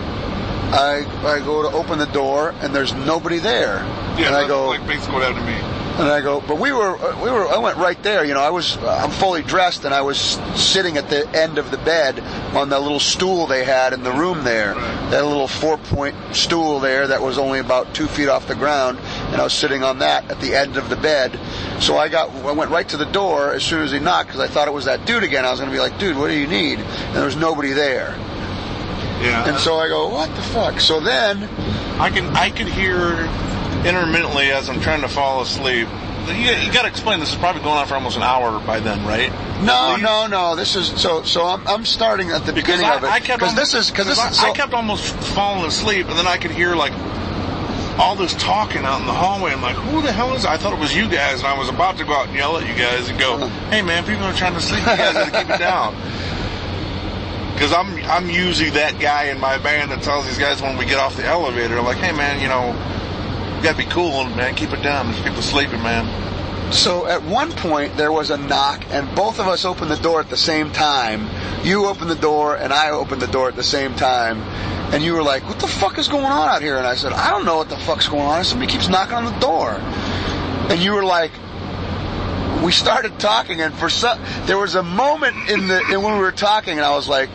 [0.74, 3.78] I, I go to open the door, and there's nobody there.
[4.18, 5.58] Yeah, and I go, like basically what happened to me.
[6.00, 8.40] and I go, but we were, uh, we were, I went right there, you know,
[8.40, 10.18] I was, I'm fully dressed, and I was
[10.54, 12.20] sitting at the end of the bed
[12.54, 14.74] on that little stool they had in the room there.
[14.74, 15.10] Right.
[15.10, 18.98] That little four point stool there that was only about two feet off the ground,
[18.98, 21.38] and I was sitting on that at the end of the bed.
[21.80, 24.40] So I got, I went right to the door as soon as he knocked, because
[24.40, 25.44] I thought it was that dude again.
[25.44, 26.78] I was going to be like, dude, what do you need?
[26.78, 28.14] And there was nobody there.
[29.20, 30.80] Yeah, And so I go, what the fuck?
[30.80, 31.44] So then,
[32.00, 33.28] I can I can hear
[33.87, 35.88] intermittently as I'm trying to fall asleep.
[36.28, 37.18] You, you got to explain.
[37.20, 39.30] This is probably going on for almost an hour by then, right?
[39.64, 43.04] no, no, no, this is, so, so I'm, I'm starting at the beginning I, of
[43.04, 43.11] it.
[43.11, 45.66] I kept Because this almost- is, because this I, is, so, I kept almost falling
[45.66, 46.92] asleep, and then I could hear like
[47.98, 49.52] all this talking out in the hallway.
[49.52, 50.46] I'm like, who the hell is?
[50.46, 52.56] I thought it was you guys, and I was about to go out and yell
[52.56, 54.80] at you guys and go, "Hey man, people are trying to sleep.
[54.80, 55.94] You guys got to keep it down."
[57.61, 60.87] Because I'm I'm usually that guy in my band that tells these guys when we
[60.87, 62.68] get off the elevator, like, "Hey man, you know,
[63.55, 64.55] you got to be cool, man.
[64.55, 65.12] Keep it down.
[65.12, 69.46] There's people sleeping, man." So at one point there was a knock, and both of
[69.46, 71.29] us opened the door at the same time.
[71.62, 74.40] You opened the door, and I opened the door at the same time.
[74.94, 77.12] And you were like, "What the fuck is going on out here?" And I said,
[77.12, 78.42] "I don't know what the fuck's going on.
[78.42, 79.73] Somebody keeps knocking on the door."
[80.70, 81.33] And you were like,
[82.62, 86.20] "We started talking, and for some, there was a moment in the in when we
[86.20, 87.29] were talking, and I was like."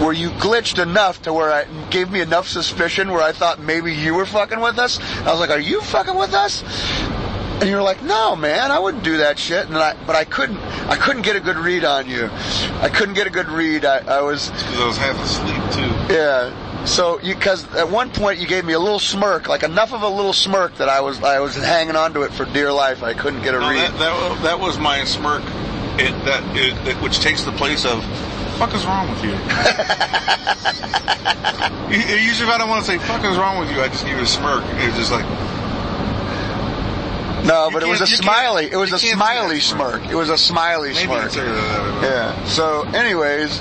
[0.00, 3.92] Where you glitched enough to where I gave me enough suspicion where I thought maybe
[3.92, 5.00] you were fucking with us.
[5.26, 6.62] I was like, "Are you fucking with us?"
[7.60, 9.66] And you're like, no, man, I wouldn't do that shit.
[9.66, 12.30] And I, but I couldn't, I couldn't get a good read on you.
[12.80, 13.84] I couldn't get a good read.
[13.84, 16.14] I, I was, Because I was half asleep too.
[16.14, 16.84] yeah.
[16.84, 20.02] So you, cause at one point you gave me a little smirk, like enough of
[20.02, 23.02] a little smirk that I was, I was hanging on to it for dear life.
[23.02, 23.78] I couldn't get a No, read.
[23.90, 25.42] that, that that was my smirk.
[26.00, 28.04] It, that, it, that which takes the place of.
[28.58, 29.30] Fuck is wrong with you?
[31.90, 34.16] Usually, if I don't want to say "fuck is wrong with you," I just give
[34.16, 34.62] you a smirk.
[34.74, 35.24] It's just like
[37.46, 38.68] no, but it was a can't- you can't- smiley.
[38.70, 40.00] It was a smiley smirk.
[40.02, 40.10] smirk.
[40.10, 41.30] It was a smiley maybe smirk.
[41.32, 42.02] that.
[42.02, 42.44] Yeah.
[42.44, 43.60] So, anyways,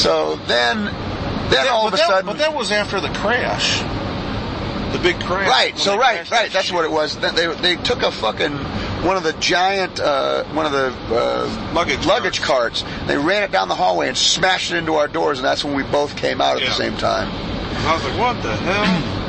[0.00, 0.86] so then,
[1.50, 3.80] then all of a that, sudden, but that was after the crash,
[4.92, 5.48] the big crash.
[5.48, 5.78] Right.
[5.78, 6.50] So right, right.
[6.50, 6.74] That's shit.
[6.74, 7.16] what it was.
[7.18, 8.58] Then They they took a fucking
[9.02, 12.84] one of the giant uh, one of the uh, Luggage luggage carts.
[13.06, 15.74] They ran it down the hallway and smashed it into our doors, and that's when
[15.74, 16.68] we both came out at Yeah.
[16.68, 17.28] the same time.
[17.86, 19.16] I was like, "What the hell?"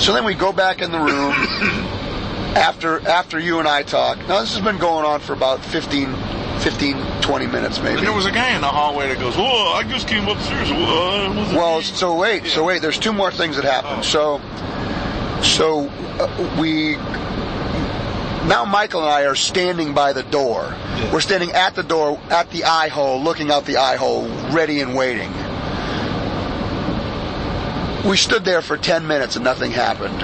[0.00, 1.32] So then we go back in the room
[2.56, 4.16] after after you and I talk.
[4.28, 6.14] Now this has been going on for about 15,
[6.60, 7.98] 15 20 minutes maybe.
[7.98, 10.70] And there was a guy in the hallway that goes, "Whoa, I just came upstairs.
[10.70, 12.80] Whoa, Well, me." so wait, so wait.
[12.82, 13.98] There's two more things that happened.
[14.14, 14.40] Oh.
[15.42, 16.96] So, so uh, we
[18.50, 20.64] now Michael and I are standing by the door.
[20.64, 21.12] Yeah.
[21.12, 24.80] We're standing at the door, at the eye hole, looking out the eye hole, ready
[24.80, 25.32] and waiting.
[28.08, 30.20] We stood there for ten minutes and nothing happened.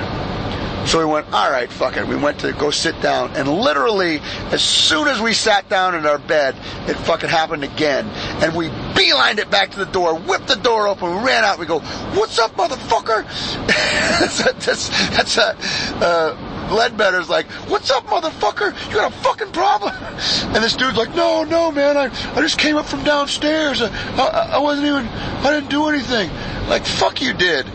[0.89, 2.07] So we went, all right, fuck it.
[2.07, 4.21] We went to go sit down, and literally,
[4.53, 6.55] as soon as we sat down in our bed,
[6.89, 8.07] it fucking happened again.
[8.41, 11.59] And we beelined it back to the door, whipped the door open, ran out.
[11.59, 13.25] We go, "What's up, motherfucker?"
[13.67, 15.57] that's that's, that's a.
[16.05, 18.73] Uh, Ledbetter's like, "What's up, motherfucker?
[18.89, 19.95] You got a fucking problem?"
[20.55, 21.97] And this dude's like, "No, no, man.
[21.97, 23.83] I, I just came up from downstairs.
[23.83, 25.07] I, I, I wasn't even.
[25.07, 26.31] I didn't do anything.
[26.69, 27.67] Like, fuck you did."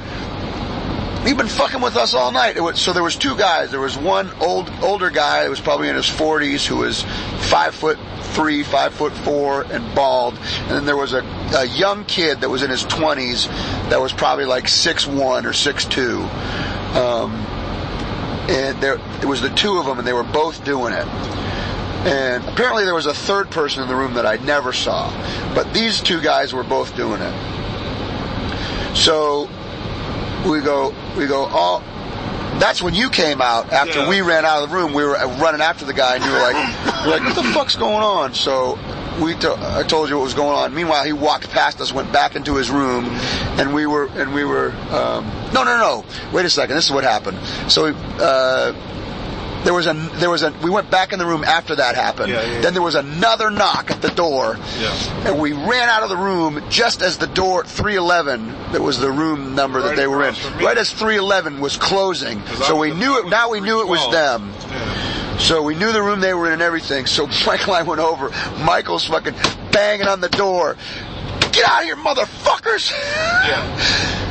[1.26, 2.60] He'd been fucking with us all night.
[2.60, 3.70] Was, so there was two guys.
[3.70, 7.04] There was one old older guy that was probably in his forties who was
[7.38, 8.00] five foot
[8.34, 10.36] three, five foot four, and bald.
[10.36, 11.22] And then there was a,
[11.56, 13.48] a young kid that was in his twenties
[13.90, 16.22] that was probably like six one or six two.
[16.96, 17.46] Um,
[18.52, 21.08] and there it was the two of them, and they were both doing it.
[22.04, 25.10] And apparently there was a third person in the room that I never saw,
[25.54, 28.96] but these two guys were both doing it.
[28.96, 29.48] So
[30.50, 31.84] we go, we go, oh,
[32.60, 34.10] that's when you came out after Yeah.
[34.10, 34.94] we ran out of the room.
[34.94, 38.04] We were running after the guy, and you were like, like, what the fuck's going
[38.04, 38.34] on?
[38.34, 38.78] So
[39.20, 40.74] we, to, I told you what was going on.
[40.74, 43.06] Meanwhile, he walked past us, went back into his room,
[43.60, 46.06] and we were, and we were, um, no, no, no.
[46.32, 46.76] Wait a second.
[46.76, 47.38] This is what happened.
[47.72, 48.74] So, uh,
[49.64, 52.32] there was a, there was a, we went back in the room after that happened.
[52.32, 52.62] Yeah, yeah.
[52.62, 54.58] Then there was another knock at the door.
[54.80, 55.28] Yeah.
[55.30, 59.12] And we ran out of the room just as the door 311, that was the
[59.12, 60.66] room number that they were in, across from me.
[60.66, 62.44] right as 311 was closing.
[62.48, 64.12] So we knew it, now we knew it was 312.
[64.12, 65.11] them.
[65.42, 67.08] So we knew the room they were in and everything.
[67.08, 68.30] So Michael and I went over.
[68.64, 69.34] Michael's fucking
[69.72, 70.78] banging on the door.
[71.52, 72.92] Get out of here, motherfuckers!
[72.92, 74.28] Yeah.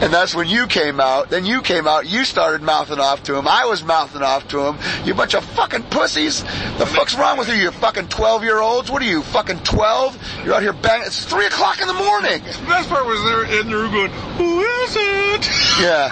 [0.04, 1.28] And that's when you came out.
[1.28, 2.06] Then you came out.
[2.08, 3.46] You started mouthing off to him.
[3.46, 4.78] I was mouthing off to him.
[5.04, 6.42] You bunch of fucking pussies.
[6.78, 7.54] The fuck's wrong with you?
[7.54, 8.90] You fucking 12 year olds?
[8.90, 10.42] What are you, fucking 12?
[10.46, 11.06] You're out here banging.
[11.06, 12.42] It's 3 o'clock in the morning.
[12.42, 15.48] The best part was they're in the room going, "Who is it?"
[15.82, 16.10] Yeah.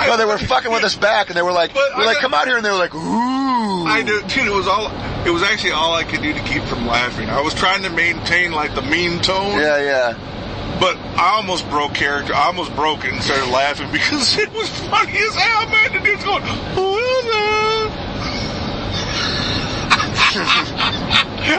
[0.06, 2.16] No, they were fucking with us back and they were like, But we're I like,
[2.16, 3.86] got- come out here and they were like, ooh.
[3.86, 4.46] I do, dude.
[4.48, 4.90] It was all.
[5.26, 7.28] It was actually all I could do to keep from laughing.
[7.30, 9.58] I was trying to maintain like the mean tone.
[9.58, 10.14] Yeah, yeah.
[10.80, 12.34] But I almost broke character.
[12.34, 15.92] I almost broke it and started laughing because it was funny as hell, man.
[15.92, 17.90] The dude's going, "Who is it?"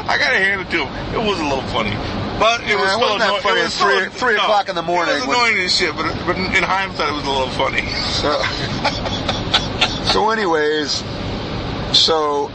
[0.08, 1.14] I gotta hand it to him.
[1.16, 1.92] It was a little funny,
[2.40, 3.42] but it was still annoying.
[3.42, 5.76] funny It was still- three- three o'clock in the morning It was when- annoying as
[5.76, 7.88] shit, but but in hindsight, it was a little funny.
[8.22, 8.42] So,
[10.14, 11.04] so anyways,
[11.94, 12.50] so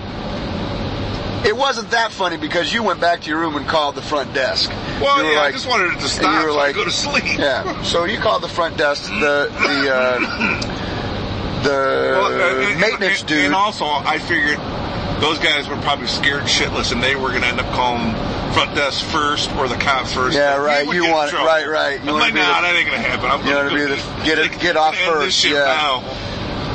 [1.47, 4.35] it wasn't that funny because you went back to your room and called the front
[4.35, 4.71] desk.
[5.01, 7.25] Well, yeah, I just wanted it to stop you were so like, go to sleep.
[7.39, 7.83] Yeah.
[7.83, 13.29] So you called the front desk, the the uh, the Well, uh, and- maintenance and,
[13.29, 13.45] dude.
[13.47, 14.59] And also, I figured
[15.21, 18.13] those guys were probably scared shitless, and they were going to end up calling
[18.53, 20.37] front desk first or the cops first.
[20.37, 22.03] Yeah, right, you want- right, right.
[22.05, 23.31] You I'm like, nah, the- that ain't going to happen.
[23.31, 25.65] I'm you gonna wanna be the- get it- get off first, yeah.
[25.65, 26.05] now.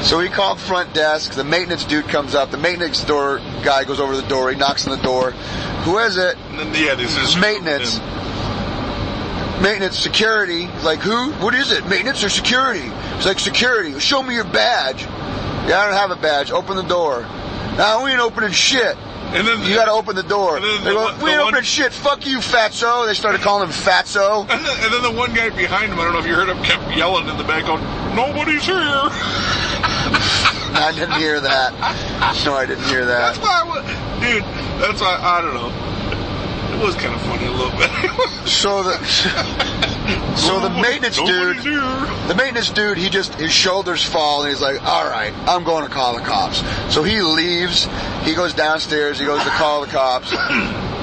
[0.03, 1.33] So he called front desk.
[1.33, 2.51] The maintenance dude comes up.
[2.51, 4.51] The maintenance door guy goes over to the door.
[4.51, 5.31] He knocks on the door.
[5.31, 6.37] Who is it?
[6.75, 7.99] Yeah, this is Maintenance.
[9.61, 10.67] Maintenance security.
[10.83, 11.31] Like, who?
[11.33, 11.87] What is it?
[11.87, 12.89] Maintenance or security?
[13.15, 13.97] It's like, security.
[13.99, 15.03] Show me your badge.
[15.03, 16.51] Yeah, I don't have a badge.
[16.51, 17.21] Open the door.
[17.77, 18.97] Now we ain't opening shit.
[19.33, 20.59] And then You gotta open the door.
[20.59, 21.93] Then They the go, one- we the ain't one- shit.
[21.93, 23.05] Fuck you, fatso.
[23.07, 24.41] They started calling him fatso.
[24.49, 26.49] And then, and then the one guy behind him, I don't know if you heard
[26.49, 27.81] him, kept yelling in the back, going,
[28.15, 28.75] "Nobody's here."
[30.73, 31.71] I didn't hear that.
[32.45, 33.35] No, I didn't hear that.
[33.35, 33.83] That's why I was,
[34.21, 34.43] dude.
[34.81, 35.71] That's why I don't know.
[36.75, 37.89] It was kind of funny a little bit.
[38.47, 38.97] So the
[40.35, 44.81] so the maintenance dude, the maintenance dude, he just his shoulders fall and he's like,
[44.83, 47.87] "All right, I'm going to call the cops." So he leaves.
[48.23, 49.19] He goes downstairs.
[49.19, 50.31] He goes to call the cops.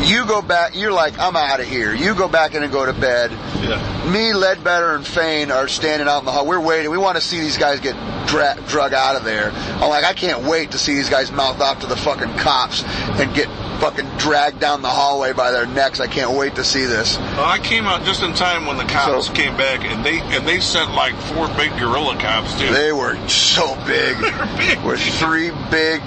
[0.00, 0.74] You go back.
[0.76, 3.30] You're like, "I'm out of here." You go back in and go to bed.
[3.62, 4.10] Yeah.
[4.10, 6.46] Me, Ledbetter, and Fane are standing out in the hall.
[6.46, 6.90] We're waiting.
[6.90, 7.94] We want to see these guys get
[8.26, 9.50] dra- drug out of there.
[9.50, 12.84] I'm like, I can't wait to see these guys mouth off to the fucking cops
[12.84, 13.48] and get
[13.80, 16.00] fucking dragged down the hallway by their necks.
[16.00, 17.18] I can't wait to see this.
[17.18, 20.20] Well, I came out just in time when the cops So- came back, and they
[20.20, 22.72] and they sent like four big gorilla cops too.
[22.72, 24.16] They were so big.
[24.56, 24.80] big.
[24.84, 26.00] With three big,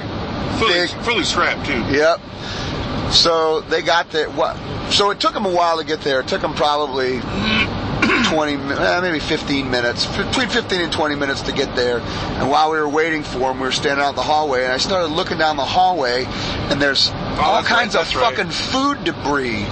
[0.57, 0.89] fully, big.
[1.03, 1.83] fully strapped too.
[1.91, 2.21] Yep.
[3.11, 4.29] So they got there.
[4.29, 4.57] What?
[4.91, 6.21] So it took them a while to get there.
[6.21, 7.19] It took them probably
[8.25, 11.99] 20, eh, maybe 15 minutes, between 15 and 20 minutes to get there.
[11.99, 14.73] And while we were waiting for them, we were standing out in the hallway, and
[14.73, 17.09] I started looking down the hallway, and there's
[17.39, 18.35] all kinds right, of right.
[18.35, 19.63] fucking food debris,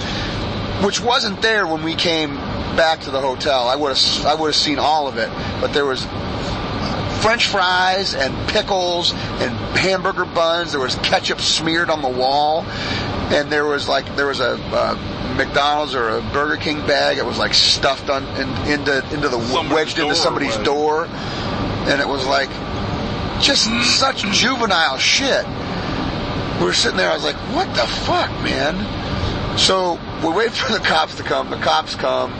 [0.84, 2.36] which wasn't there when we came
[2.76, 3.68] back to the hotel.
[3.68, 5.28] I would have, I would have seen all of it,
[5.60, 6.06] but there was
[7.20, 10.72] French fries and pickles and hamburger buns.
[10.72, 12.64] There was ketchup smeared on the wall,
[13.30, 17.18] and there was like there was a, uh McDonald's or a Burger King bag.
[17.18, 20.64] It was like stuffed on in, into into the Somebody's wedged into somebody's right.
[20.64, 22.50] door, and it was like
[23.40, 23.64] just
[23.98, 25.46] such juvenile shit.
[26.58, 27.10] We were sitting there.
[27.10, 31.50] I was like, "What the fuck, man?" So we wait for the cops to come.
[31.50, 32.32] The cops come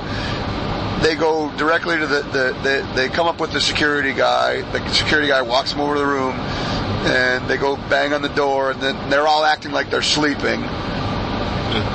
[1.02, 4.60] they go directly to the, the, the they come up with the security guy.
[4.72, 8.28] The security guy walks them over to the room, and they go bang on the
[8.30, 10.62] door, and then they're all acting like they're sleeping.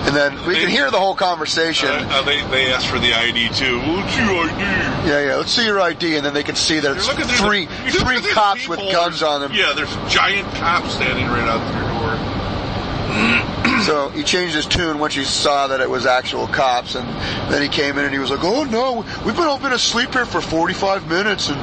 [0.08, 1.89] And then we can hear the whole conversation.
[1.89, 3.78] Uh, uh, they they asked for the ID too.
[3.80, 4.60] What's your ID?
[5.08, 5.36] Yeah, yeah.
[5.36, 8.22] Let's see your ID, and then they can see that it's looking three the- three
[8.32, 9.51] cops with guns on them.
[9.53, 13.55] Yeah, there's giant cops standing right out their door.
[13.86, 17.07] So he changed his tune once he saw that it was actual cops, and
[17.51, 20.26] then he came in and he was like, "Oh no, we've been open asleep here
[20.26, 21.59] for 45 minutes, and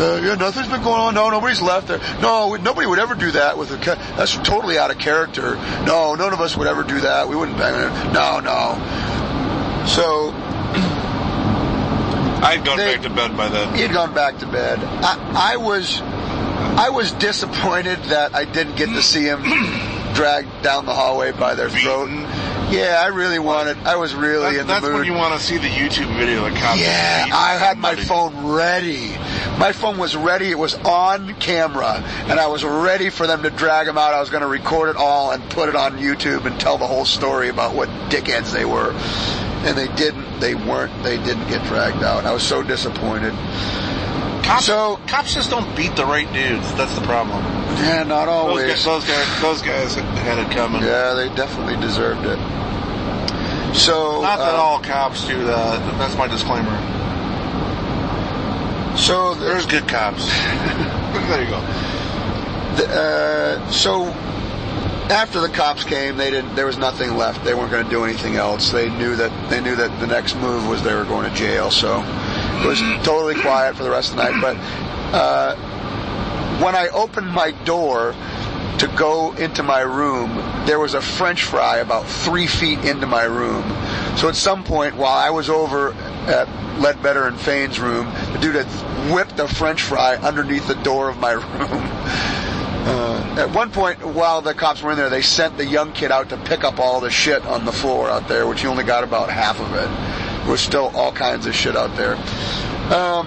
[0.00, 1.14] uh, yeah, nothing's been going on.
[1.14, 2.00] No, nobody's left there.
[2.20, 3.76] No, nobody would ever do that with a.
[3.78, 5.56] Ca- that's totally out of character.
[5.84, 7.28] No, none of us would ever do that.
[7.28, 7.58] We wouldn't.
[7.58, 9.84] No, no.
[9.86, 10.32] So
[12.42, 13.74] I'd gone They- back to bed by then.
[13.74, 14.78] he had gone back to bed.
[14.82, 19.42] I, I was, I was disappointed that I didn't get to see him
[20.16, 22.06] dragged down the hallway by their throat.
[22.06, 22.22] Beaten.
[22.68, 23.76] Yeah, I really wanted.
[23.84, 24.94] I was really That- in the that's mood.
[24.94, 26.80] when you want to see the YouTube video of the cops.
[26.80, 29.16] Yeah, I had my phone ready.
[29.58, 30.50] My phone was ready.
[30.50, 34.14] It was on camera, and I was ready for them to drag him out.
[34.14, 36.86] I was going to record it all and put it on YouTube and tell the
[36.88, 38.92] whole story about what dickheads they were.
[39.64, 40.40] And they didn't.
[40.40, 40.92] They weren't.
[41.04, 42.24] They didn't get dragged out.
[42.26, 43.32] I was so disappointed.
[44.42, 46.72] Cops, So- cops just don't beat the right dudes.
[46.74, 47.42] That's the problem.
[47.82, 48.66] Yeah, not Those always.
[48.72, 50.82] guys, those guys, those guys had it coming.
[50.82, 52.38] Yeah, they definitely deserved it.
[53.76, 55.98] So, Not that uh, all cops do that.
[55.98, 56.72] That's my disclaimer.
[58.96, 60.26] so There's good cops.
[61.28, 61.60] there you go.
[62.76, 62.88] The,
[63.60, 64.04] uh, so
[65.10, 66.54] after the cops came, they didn't.
[66.56, 67.44] There was nothing left.
[67.44, 68.70] They weren't going to do anything else.
[68.70, 71.70] They knew that they knew that the next move was they were going to jail.
[71.70, 72.00] So
[72.62, 74.40] it was totally quiet for the rest of the night.
[74.40, 74.56] But
[75.14, 75.56] uh,
[76.62, 78.14] when I opened my door
[78.78, 80.36] to go into my room,
[80.66, 83.62] there was a French fry about three feet into my room.
[84.16, 86.48] So at some point, while I was over at
[86.80, 91.18] Ledbetter and Fane's room, the dude had whipped a French fry underneath the door of
[91.18, 91.82] my room.
[92.88, 96.12] Uh, at one point, while the cops were in there, they sent the young kid
[96.12, 98.84] out to pick up all the shit on the floor out there, which he only
[98.84, 100.15] got about half of it.
[100.46, 102.14] There was still all kinds of shit out there.
[102.94, 103.26] Um,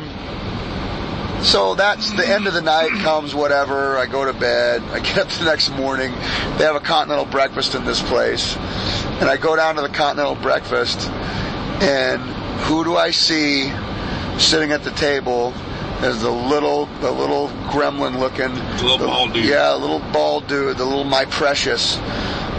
[1.44, 3.98] so that's the end of the night comes, whatever.
[3.98, 4.82] I go to bed.
[4.84, 6.12] I get up the next morning.
[6.58, 8.56] They have a continental breakfast in this place.
[8.56, 11.10] And I go down to the continental breakfast,
[11.82, 12.22] and
[12.62, 13.70] who do I see
[14.38, 15.54] sitting at the table?
[16.02, 19.44] Is the little, the little gremlin looking, Little bald dude.
[19.44, 21.98] yeah, little bald dude, the little my precious,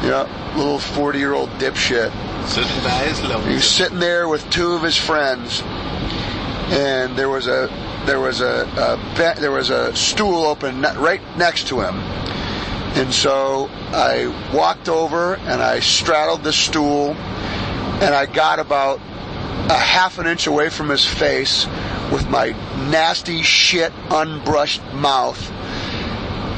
[0.05, 2.11] yeah, little forty year old dipshit.
[2.47, 5.63] Sitting by his He was sitting there with two of his friends,
[6.71, 7.69] and there was a
[8.07, 11.97] there was a, a be- there was a stool open right next to him,
[12.97, 18.99] and so I walked over and I straddled the stool, and I got about
[19.69, 21.67] a half an inch away from his face
[22.11, 22.49] with my
[22.91, 25.51] nasty shit unbrushed mouth,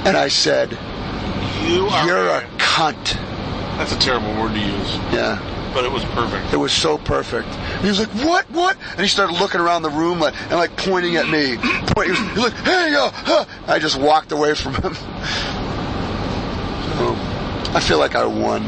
[0.06, 0.72] and I said,
[1.66, 2.06] You are.
[2.06, 3.18] "You're a cunt."
[3.76, 4.94] That's a terrible word to use.
[5.12, 5.51] Yeah.
[5.72, 6.52] But it was perfect.
[6.52, 7.48] It was so perfect.
[7.48, 8.50] And he was like, "What?
[8.50, 11.56] What?" And he started looking around the room like, and like pointing at me.
[11.56, 14.94] Point, he, was, he was like, "Hey, uh, huh." I just walked away from him.
[16.98, 17.14] So,
[17.74, 18.64] I feel like I won.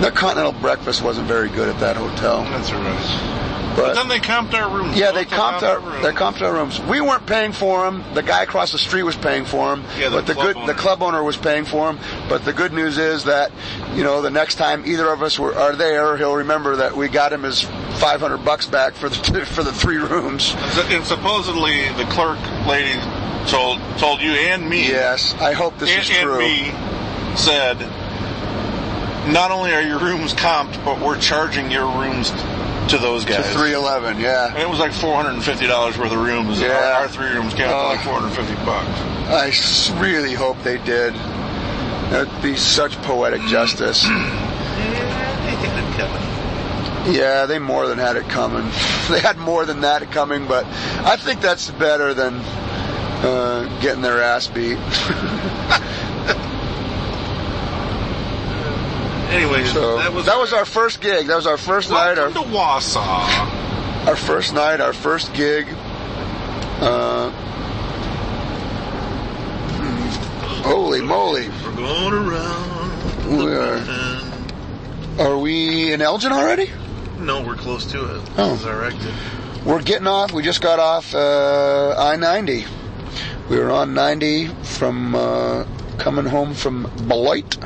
[0.00, 3.51] The continental breakfast wasn't very good at that hotel, That's all right.
[3.76, 4.98] But then they comped our rooms.
[4.98, 6.02] yeah, they comped our rooms.
[6.02, 6.80] they comped our rooms.
[6.80, 8.04] We weren't paying for them.
[8.14, 9.84] The guy across the street was paying for them.
[9.98, 10.66] Yeah, the but the club good owner.
[10.72, 12.02] the club owner was paying for them.
[12.28, 13.52] But the good news is that
[13.94, 17.08] you know the next time either of us were, are there, he'll remember that we
[17.08, 20.54] got him his 500 bucks back for the for the three rooms.
[20.90, 22.98] And supposedly the clerk lady
[23.48, 24.88] told told you and me.
[24.88, 26.38] Yes, I hope this and, is and true.
[26.38, 26.70] me
[27.36, 27.78] said,
[29.32, 32.30] not only are your rooms comped, but we're charging your rooms
[32.88, 33.44] to those guys.
[33.46, 34.48] To 311, yeah.
[34.48, 36.60] And it was like four hundred and fifty dollars worth of rooms.
[36.60, 36.68] Yeah.
[36.72, 38.04] Our, our three rooms came out to like Oh.
[38.04, 39.92] four hundred and fifty bucks.
[39.94, 41.14] I really hope they did.
[42.12, 44.04] That'd be such poetic justice.
[47.04, 48.70] Yeah, they more than had it coming.
[49.10, 50.64] They had more than that coming, but
[51.04, 54.78] I think that's better than uh, getting their ass beat.
[59.32, 61.26] Anyways, So that was that was our first gig.
[61.28, 62.18] That was our first night.
[62.18, 64.06] Our, welcome to Wausau.
[64.06, 64.80] our first night.
[64.82, 65.66] Our first gig.
[66.80, 67.30] Uh,
[69.78, 71.48] hmm, holy moly!
[71.48, 73.38] We're going around.
[73.38, 75.28] We are.
[75.28, 76.70] Are we in Elgin already?
[77.18, 78.22] No, we're close to it.
[78.36, 78.50] Oh.
[78.50, 79.14] This is our exit.
[79.64, 80.32] We're getting off.
[80.32, 82.66] We just got off uh, I 90.
[83.48, 85.64] We were on 90 from uh,
[85.98, 87.56] coming home from Beloit.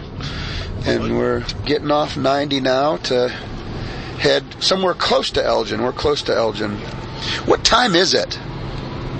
[0.86, 5.82] And we're getting off 90 now to head somewhere close to Elgin.
[5.82, 6.76] We're close to Elgin.
[7.46, 8.38] What time is it?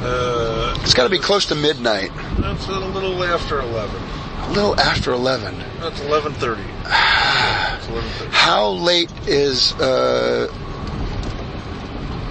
[0.01, 2.11] Uh, It's got to be close to midnight.
[2.39, 4.01] that's a little after eleven.
[4.43, 5.59] A little after 11.
[5.81, 6.63] That's eleven thirty.
[6.63, 8.31] It's eleven thirty.
[8.31, 9.73] How late is.
[9.75, 10.47] Uh,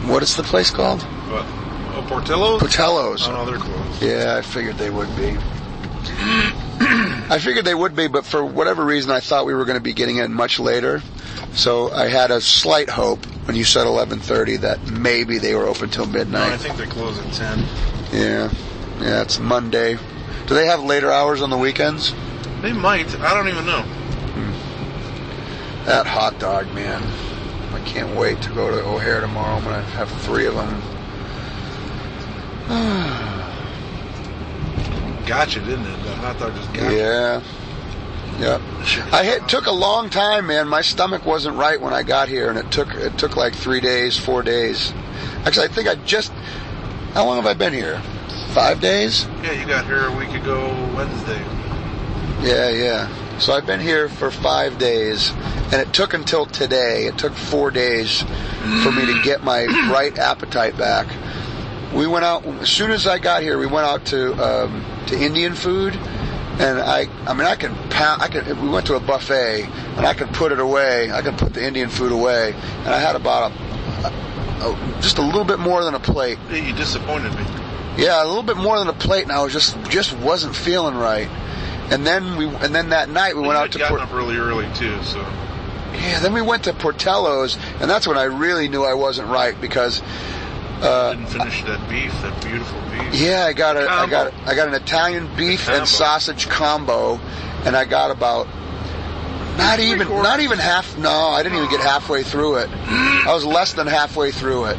[0.08, 1.02] what is the place called?
[1.02, 1.44] What?
[1.98, 2.62] Oh, Portillo's?
[2.62, 3.28] Portello's.
[3.28, 4.02] Oh no, they're closed.
[4.02, 5.36] Yeah, I figured they would be.
[6.80, 9.84] I figured they would be, but for whatever reason, I thought we were going to
[9.84, 11.02] be getting in much later.
[11.54, 15.90] So I had a slight hope when you said 11:30 that maybe they were open
[15.90, 17.60] till No, I think they close at ten.
[18.12, 18.52] Yeah,
[19.00, 19.98] yeah, it's Monday.
[20.48, 22.14] Do they have later hours on the weekends?
[22.62, 23.08] They might.
[23.22, 23.84] I don't even know.
[23.84, 25.86] Hmm.
[25.86, 27.02] That hot dog, man!
[27.74, 29.56] I can't wait to go to O'Hare tomorrow.
[29.56, 30.82] I'm to have three of them.
[35.26, 36.04] Gotcha, didn't it?
[36.04, 36.98] That hot dog just got you.
[36.98, 37.42] Yeah.
[38.40, 38.62] Yep.
[39.14, 40.68] I it took a long time, man.
[40.68, 43.82] My stomach wasn't right when I got here, and it took it took like three
[43.82, 44.94] days, four days.
[45.46, 46.32] Actually, I think I just.
[47.14, 48.02] How long have I been here?
[48.54, 49.26] Five days?
[49.42, 51.42] Yeah, you got here a week ago Wednesday.
[52.42, 53.38] Yeah, yeah.
[53.40, 55.32] So I've been here for five days,
[55.72, 57.06] and it took until today.
[57.06, 58.22] It took four days
[58.84, 61.08] for me to get my right appetite back.
[61.96, 63.58] We went out as soon as I got here.
[63.58, 68.22] We went out to um, to Indian food, and I I mean I can pound,
[68.22, 68.62] I can.
[68.62, 71.12] We went to a buffet, and I could put it away.
[71.12, 75.20] I could put the Indian food away, and I had about a, a, a just
[75.20, 76.38] a little bit more than a plate.
[76.52, 77.46] You disappointed me.
[77.98, 80.96] Yeah, a little bit more than a plate, and I was just just wasn't feeling
[80.96, 81.30] right.
[81.92, 84.36] And then we and then that night we went out to gotten Port- up really
[84.36, 85.22] early too, so
[85.94, 86.20] yeah.
[86.20, 90.02] Then we went to Portillo's, and that's when I really knew I wasn't right because
[90.82, 93.22] uh, didn't finish that beef, that beautiful beef.
[93.22, 97.20] yeah, I got a I got I got an Italian beef and sausage combo,
[97.66, 98.48] and I got about
[99.58, 100.24] not Three even quarters.
[100.24, 100.98] not even half.
[100.98, 102.70] No, I didn't even get halfway through it.
[102.70, 104.78] I was less than halfway through it,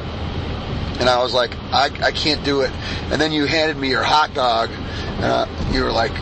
[1.00, 2.70] and I was like, I I can't do it.
[3.10, 6.12] And then you handed me your hot dog, and uh, you were like.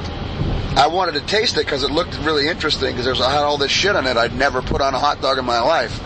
[0.77, 3.57] I wanted to taste it because it looked really interesting because there's I had all
[3.59, 6.01] this shit on it I'd never put on a hot dog in my life.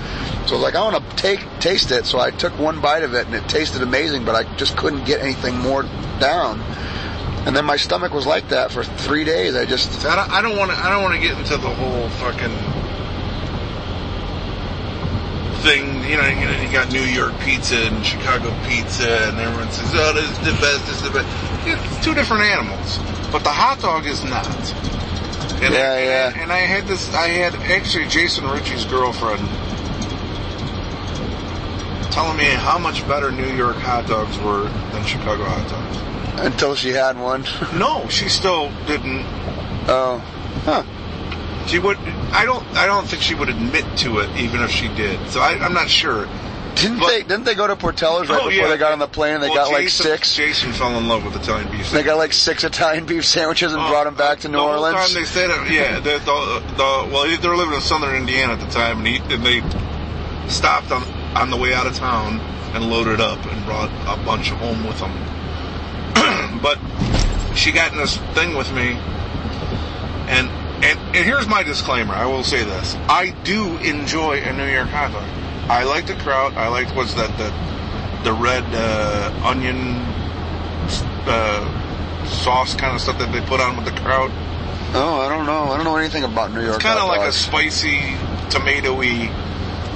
[0.49, 2.07] So I was like, I want to take taste it.
[2.07, 5.05] So I took one bite of it and it tasted amazing, but I just couldn't
[5.05, 5.83] get anything more
[6.19, 6.63] down.
[7.45, 9.55] And then my stomach was like that for three days.
[9.55, 10.77] I just So I don't, I don't want to.
[10.79, 12.57] I don't want to get into the whole fucking
[15.61, 16.09] thing.
[16.09, 19.93] You know, you know, you got New York pizza and Chicago pizza, and everyone says,
[19.93, 20.87] "Oh, this is the best.
[20.87, 21.29] This is the best."
[21.67, 22.97] It's two different animals,
[23.31, 24.49] but the hot dog is not.
[25.61, 26.43] And Yeah, I, yeah.
[26.43, 27.13] And I had this.
[27.13, 29.47] I had actually Jason Ritchie's girlfriend
[32.19, 36.41] telling me how much better New York hot dogs were than Chicago hot dogs.
[36.45, 37.45] until she had one.
[37.79, 39.23] No, she still didn't
[39.87, 40.19] oh,
[40.65, 40.83] huh.
[41.69, 41.97] She would.
[42.33, 42.65] I don't.
[42.75, 45.29] I don't think she would admit to it, even if she did.
[45.31, 46.27] So I, I'm not sure.
[46.75, 47.21] Didn't But- they?
[47.23, 48.69] Didn't they go to Portillo's right Oh, before yeah.
[48.69, 49.35] they got on the plane?
[49.35, 50.35] and They Well, got like six.
[50.35, 51.91] Jason fell in love with Italian beef.
[51.93, 54.53] They got like six Italian beef sandwiches and oh, brought them back uh, to New
[54.57, 54.97] the whole Orleans.
[54.97, 55.71] time they said it.
[55.71, 56.01] Yeah.
[56.01, 59.17] The, the, the, well, they were living in southern Indiana at the time, and, he,
[59.35, 59.61] and they
[60.49, 61.03] stopped on
[61.39, 62.41] on the way out of town
[62.75, 65.13] and loaded up and brought a bunch home with them.
[66.63, 66.79] but
[67.55, 68.91] she got in this thing with me,
[70.29, 70.49] and
[70.85, 72.13] and and here's my disclaimer.
[72.13, 75.29] I will say this: I do enjoy a New York hot dog.
[75.71, 76.55] I like the kraut.
[76.55, 77.51] I like what's that the
[78.25, 79.95] the red uh, onion
[81.27, 84.31] uh, sauce kind of stuff that they put on with the kraut.
[84.95, 85.71] Oh, I don't know.
[85.71, 86.77] I don't know anything about New York.
[86.77, 87.99] It's kind of like a spicy,
[88.51, 89.29] tomatoey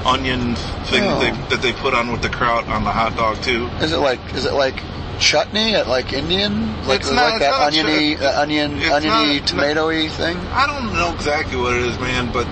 [0.07, 0.55] onion
[0.87, 1.21] thing Oh.
[1.21, 3.67] that, they, that they put on with the kraut on the hot dog too.
[3.81, 4.83] Is it like is it like
[5.19, 6.73] chutney at like Indian?
[6.87, 10.37] Like, It's not- like that not oniony, uh, onion, it's oniony, not- tomatoey thing?
[10.53, 12.47] I don't know exactly what it is, man, but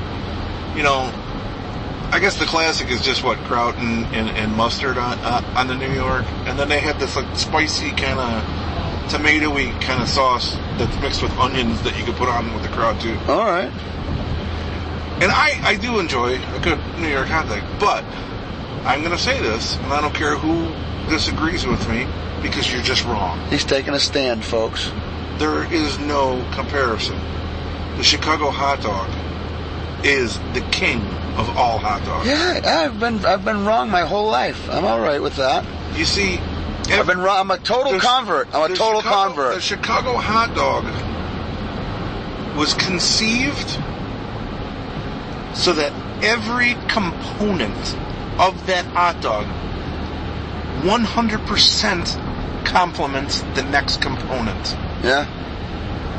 [0.76, 1.10] you know,
[2.12, 5.66] I guess the classic is just what kraut and, and, and mustard on uh, on
[5.68, 8.42] the New York, and then they have this like spicy kind of
[9.10, 12.68] tomatoey kind of sauce that's mixed with onions that you could put on with the
[12.68, 13.16] kraut too.
[13.28, 13.70] All right.
[15.20, 18.04] And I, I do enjoy a good New York hot dog, but
[18.86, 20.72] I'm going to say this, and I don't care who
[21.10, 22.06] disagrees with me,
[22.42, 23.38] because you're just wrong.
[23.50, 24.90] He's taking a stand, folks.
[25.36, 27.18] There is no comparison.
[27.98, 29.10] The Chicago hot dog
[30.06, 31.02] is the king
[31.36, 32.26] of all hot dogs.
[32.26, 34.68] Yeah, I've been I've been wrong my whole life.
[34.70, 35.64] I'm all right with that.
[35.98, 36.38] You see,
[36.88, 37.38] I've been wrong.
[37.40, 38.54] I'm a total convert.
[38.54, 39.60] I'm a total Chicago- The.
[39.60, 40.84] Chicago hot dog
[42.56, 43.78] was conceived
[45.54, 45.92] so that
[46.22, 47.76] every component
[48.38, 49.46] of that hot dog
[50.82, 54.76] 100% complements the next component.
[55.02, 55.26] Yeah.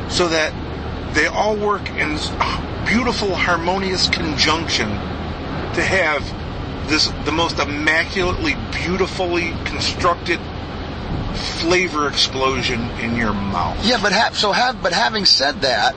[0.09, 0.53] So that
[1.15, 6.23] they all work in ah, beautiful harmonious conjunction to have
[6.89, 10.39] this the most immaculately beautifully constructed
[11.61, 13.83] flavor explosion in your mouth.
[13.85, 15.95] Yeah, but ha- so have but having said that,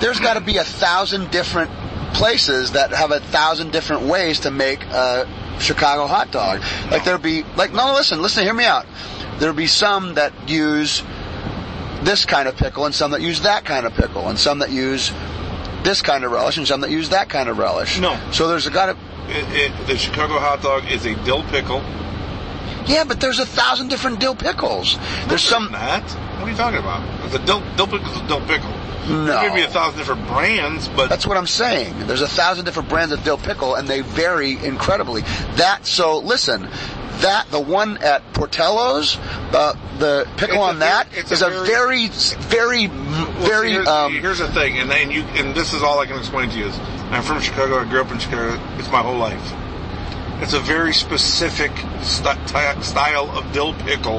[0.00, 1.70] there's got to be a thousand different
[2.16, 5.28] places that have a thousand different ways to make a
[5.60, 6.62] Chicago hot dog.
[6.90, 8.86] Like there'd be like no, listen, listen, hear me out.
[9.38, 11.02] There'd be some that use
[12.02, 14.70] this kind of pickle and some that use that kind of pickle and some that
[14.70, 15.12] use
[15.82, 18.00] this kind of relish and some that use that kind of relish.
[18.00, 18.18] No.
[18.32, 18.96] So there's a got
[19.28, 21.82] it, the Chicago hot dog is a dill pickle.
[22.86, 24.98] Yeah, but there's a thousand different dill pickles.
[25.26, 26.02] There's some Not.
[26.02, 27.34] What are you talking about?
[27.34, 28.70] A dill, dill pickle is a dill pickle.
[29.08, 29.26] No.
[29.26, 32.06] There may be a thousand different brands, but That's what I'm saying.
[32.06, 35.22] There's a thousand different brands of dill pickle, and they vary incredibly.
[35.56, 36.68] That so listen,
[37.20, 42.88] that the one at Portillo's, uh, the pickle on that it's is a very, very,
[42.88, 43.68] Well, very.
[43.68, 46.18] see, here's, um, here's the thing, and and you and this is all I can
[46.18, 46.78] explain to you is
[47.10, 47.78] I'm from Chicago.
[47.78, 48.60] I grew up in Chicago.
[48.78, 49.54] It's my whole life.
[50.42, 51.70] It's a very specific
[52.02, 54.18] st- ty- style of dill pickle.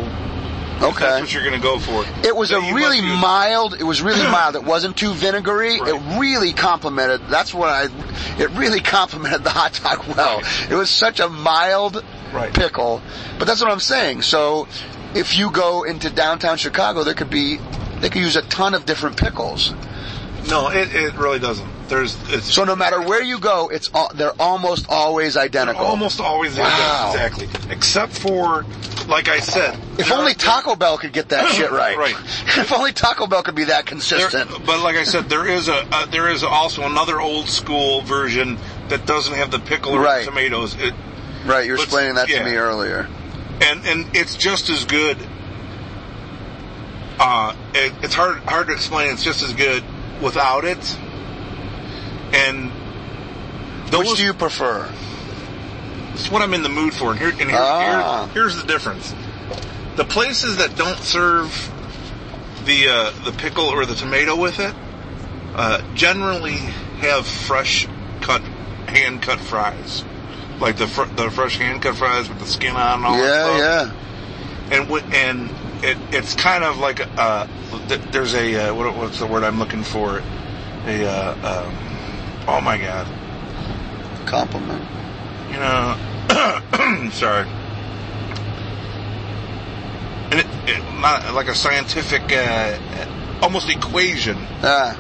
[0.82, 1.00] okay.
[1.06, 2.04] that's what you're going to go for.
[2.26, 3.76] It was a really mild.
[3.76, 4.56] It was really mild.
[4.56, 5.80] It wasn't too vinegary.
[5.80, 5.94] Right.
[5.96, 7.22] It really complemented.
[7.30, 7.84] That's what I.
[8.42, 10.38] It really complemented the hot dog well.
[10.42, 10.72] Right.
[10.72, 12.04] It was such a mild
[12.34, 12.54] Right.
[12.54, 13.02] pickle.
[13.40, 14.22] But that's what I'm saying.
[14.24, 14.68] So
[15.16, 17.58] if you go into downtown Chicago, there could be.
[18.00, 19.74] They could use a ton of different pickles.
[20.50, 21.68] No, it, it really doesn't.
[21.90, 25.86] There's it's So no matter where you go, it's all, they're almost always identical.
[25.86, 27.12] almost always Wow.
[27.14, 28.66] exactly, except for
[29.08, 29.80] like I said.
[29.98, 31.98] If only Taco Bell could get that shit right.
[31.98, 32.16] Right.
[32.58, 34.50] If only Taco Bell could be that There, consistent.
[34.66, 38.58] but like I said, there is a uh, there is also another old school version
[38.90, 40.26] that doesn't have the pickle or Right.
[40.26, 40.76] the tomatoes.
[40.78, 40.94] It,
[41.46, 42.40] right, you were explaining that yeah.
[42.40, 43.08] to me earlier.
[43.62, 45.18] and and it's just as good.
[47.20, 49.12] Uh, it, it's hard hard to explain.
[49.12, 49.84] It's just as good
[50.22, 50.98] without it.
[52.34, 52.72] And
[53.92, 54.90] those, Which do you prefer?
[56.14, 57.12] it's what I'm in the mood for.
[57.12, 58.26] And here, and here, Ah.
[58.26, 59.14] here- here's the difference:
[59.96, 61.72] the places that don't serve
[62.66, 64.74] the uh, the pickle or the tomato with it
[65.56, 66.58] uh, generally
[67.00, 67.88] have fresh
[68.22, 68.42] cut,
[68.88, 70.04] hand cut fries,
[70.60, 73.24] like the fr- the fresh hand cut fries with the skin on and all that
[73.24, 73.96] Yeah, stuff.
[74.70, 74.76] yeah.
[74.78, 75.50] and w- and
[75.84, 77.48] it, it's kind of like a, uh,
[77.88, 80.22] th- there's a uh, what, what's the word I'm looking for?
[80.88, 81.76] A uh, um,
[82.48, 83.08] oh my god,
[84.26, 84.84] Compliment.
[85.52, 87.48] you know, sorry.
[90.30, 92.78] And it, it, not like a scientific, uh,
[93.42, 94.98] almost equation Ah,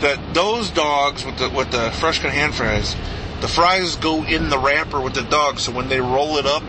[0.00, 2.94] that those dogs with the with the fresh cut hand fries,
[3.40, 6.62] the fries go in the wrapper with the dog, so when they roll it up,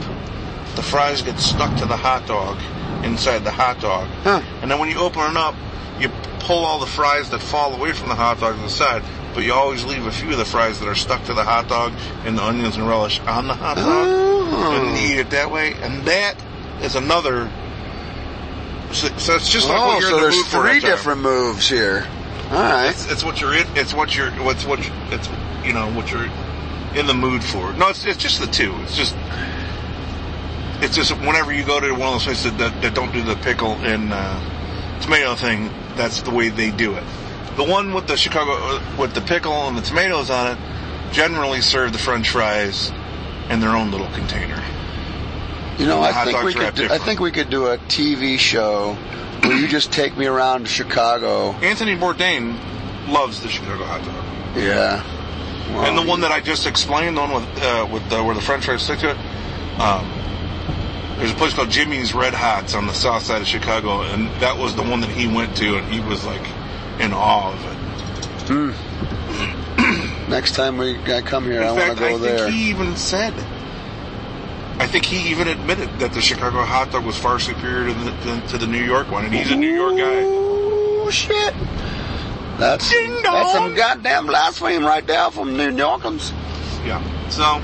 [0.75, 2.57] the fries get stuck to the hot dog
[3.03, 4.07] inside the hot dog.
[4.23, 4.41] Huh.
[4.61, 5.55] And then when you open it up,
[6.01, 9.03] you pull all the fries that fall away from the hot dog to the side,
[9.33, 11.67] but you always leave a few of the fries that are stuck to the hot
[11.67, 11.93] dog
[12.25, 14.73] and the onions and relish on the hot dog, Oh.
[14.75, 15.73] and eat it that way.
[15.75, 16.35] And that
[16.81, 17.49] is another.
[18.91, 20.79] So, so it's just like oh, what you're so in the there's mood for three
[20.81, 22.05] different moves here.
[22.51, 22.89] All right.
[22.89, 23.65] It's, it's what you're in.
[23.77, 24.29] It's what you're.
[24.43, 24.85] What's what?
[24.85, 25.29] you- It's
[25.63, 26.27] you know what you're.
[26.95, 27.71] in the mood for.
[27.73, 28.73] No, it's, it's just the two.
[28.81, 29.15] It's just
[30.83, 33.35] it's just whenever you go to one of those places that, that don't do the
[33.35, 37.03] pickle and uh, tomato thing, that's the way they do it.
[37.57, 41.61] The one with the Chicago uh, with the pickle and the tomatoes on it generally
[41.61, 42.91] serve the French fries
[43.49, 44.63] in their own little container.
[45.77, 46.75] You know, I think we could.
[46.75, 48.93] Do, I think we could do a TV show
[49.41, 51.51] where you just take me around to Chicago.
[51.53, 52.57] Anthony Bourdain
[53.07, 54.57] loves the Chicago hot dog.
[54.57, 55.03] Yeah.
[55.73, 58.35] Well, and the one that I just explained, the one with uh, with uh, where
[58.35, 59.17] the French fries stick to it.
[59.79, 60.05] Um,
[61.21, 64.57] there's a place called Jimmy's Red Hots on the south side of Chicago, and that
[64.57, 66.41] was the one that he went to, and he was like
[66.99, 67.77] in awe of it.
[68.49, 70.27] Hmm.
[70.31, 72.33] Next time we I come here, In I want to go there.
[72.33, 72.45] I there.
[72.47, 73.35] think he even said.
[74.79, 78.11] I think he even admitted that the Chicago hot dog was far superior to the,
[78.11, 80.23] to, to the New York one, and he's a New York guy.
[80.23, 81.53] Oh shit!
[82.57, 82.89] That's
[83.21, 86.31] that's some goddamn blasphemy right there from New Yorkers.
[86.83, 86.99] Yeah.
[87.29, 87.61] So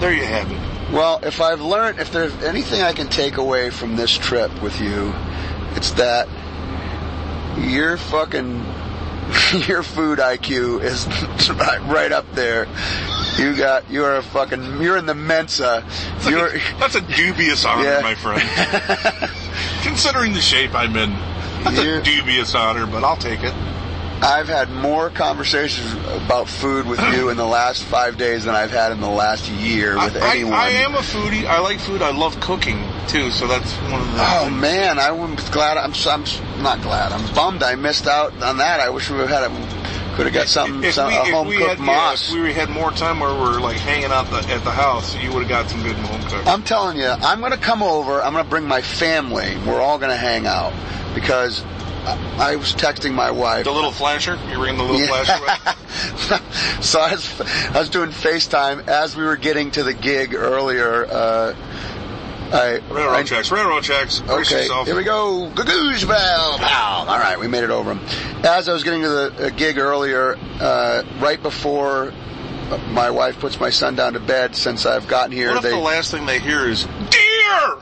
[0.00, 0.57] there you have it.
[0.92, 4.80] Well, if I've learned, if there's anything I can take away from this trip with
[4.80, 5.12] you,
[5.74, 6.28] it's that
[7.58, 8.54] your fucking
[9.68, 11.06] your food IQ is
[11.90, 12.66] right, up there.
[13.36, 15.84] You got you're a fucking you're in the Mensa.
[16.24, 18.00] Like You're a- that's a dubious honor, Yeah.
[18.00, 18.40] my friend.
[19.82, 21.10] Considering the shape I'm in,
[21.64, 21.98] that's Yeah.
[21.98, 23.52] a dubious honor, but I'll take it.
[24.22, 25.92] I've had more conversations
[26.24, 29.48] about food with you in the last five days than I've had in the last
[29.48, 30.54] year with I, anyone.
[30.54, 31.44] I, I am a foodie.
[31.44, 32.02] I like food.
[32.02, 33.30] I love cooking too.
[33.30, 34.18] So that's one of the.
[34.18, 35.76] Oh man, I was glad.
[35.76, 37.12] I'm, I'm not glad.
[37.12, 38.80] I'm bummed I missed out on that.
[38.80, 39.88] I wish we had a
[40.18, 42.70] could have got something, If some, we, a home cooked had, yeah, if we had
[42.70, 45.70] more time where we're like hanging out the, at the house, you would have got
[45.70, 46.44] some good home cooked.
[46.48, 48.20] I'm telling you, I'm going to come over.
[48.20, 49.56] I'm going to bring my family.
[49.64, 50.72] We're all going to hang out
[51.14, 51.62] because
[52.04, 53.64] I, was texting my wife.
[53.64, 55.74] the little flasher, you ring the little flasher.
[56.82, 57.40] So I was,
[57.74, 61.04] I was doing FaceTime as we were getting to the gig earlier.
[61.06, 61.54] Uh,
[62.52, 64.20] I, Railroad I- checks, railroad checks.
[64.20, 64.86] Brace Okay, yourself.
[64.86, 65.50] here we go.
[65.54, 67.04] Gagoosh bell, pow.
[67.08, 67.98] All right, we made it over.
[68.44, 72.12] As I was getting to the uh, gig earlier, uh, right before
[72.90, 75.70] my wife puts my son down to bed, since I've gotten here, What if they
[75.70, 77.76] the last thing they hear is deer?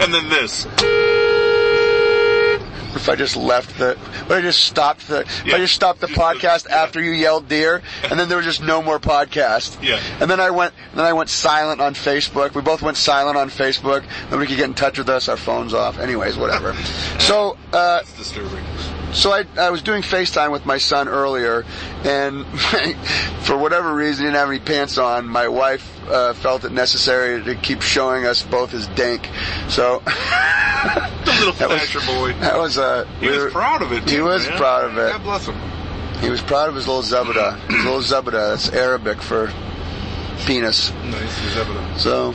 [0.04, 0.66] and then this.
[2.96, 6.06] if I just left the, if I just stopped the, if I just stopped the
[6.06, 6.76] podcast yeah.
[6.76, 9.82] after you yelled deer, and then there was just no more podcast.
[9.82, 10.00] Yeah.
[10.20, 12.54] And then I went, then I went silent on Facebook.
[12.54, 14.04] We both went silent on Facebook.
[14.30, 15.28] Nobody could get in touch with us.
[15.28, 15.98] Our phones off.
[15.98, 16.74] Anyways, whatever.
[17.18, 18.64] so, uh, It's disturbing.
[19.12, 21.64] So I, I was doing FaceTime with my son earlier,
[22.04, 22.46] and
[23.42, 25.26] for whatever reason, he didn't have any pants on.
[25.26, 29.28] My wife uh, felt it necessary to keep showing us both his dank.
[29.68, 30.02] So
[31.24, 32.32] The little That boy.
[32.40, 34.08] that was uh, He we was were- proud of it.
[34.08, 34.56] He was man.
[34.56, 35.10] proud of it.
[35.10, 35.56] God bless him.
[36.20, 37.58] He was proud of his little zabada.
[37.70, 38.50] His little zabada.
[38.50, 39.52] That's Arabic for
[40.46, 40.90] penis.
[41.04, 41.98] Nice, evident.
[42.00, 42.34] So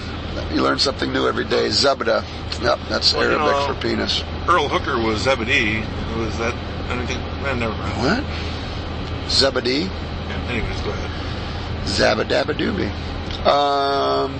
[0.53, 1.67] you learn something new every day.
[1.67, 2.23] Zabada.
[2.61, 4.23] Yep, that's Well, you Arabic know- for penis.
[4.47, 5.83] Earl Hooker was Zebedee.
[6.17, 6.53] Was that
[6.89, 7.19] anything?
[7.43, 8.23] Man, never mind.
[8.23, 9.29] What?
[9.31, 9.89] Zebedee?
[10.29, 11.11] Yeah, anyways, go ahead.
[11.85, 12.89] Zabadabadooby.
[13.45, 14.33] Um.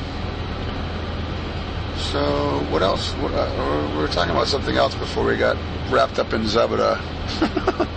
[1.97, 3.11] So what else?
[3.13, 5.57] What, uh, we were talking about something else before we got
[5.89, 6.99] wrapped up in Zabada.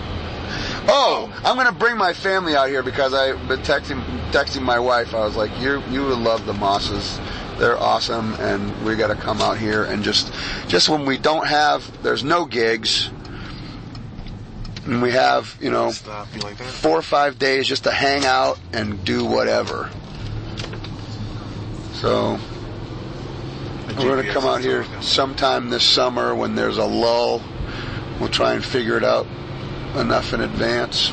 [0.89, 5.13] oh, I'm gonna bring my family out here because I've been texting texting my wife.
[5.13, 7.19] I was like, "You you would love the Mosses.
[7.57, 10.31] They're awesome, and we got to come out here and just
[10.67, 13.09] just when we don't have there's no gigs."
[14.85, 15.91] And we have, you know,
[16.41, 19.91] like four or five days just to hang out and do whatever.
[21.93, 22.39] So
[23.89, 27.43] we're going to come out here sometime this summer when there's a lull.
[28.19, 29.27] We'll try and figure it out
[29.95, 31.11] enough in advance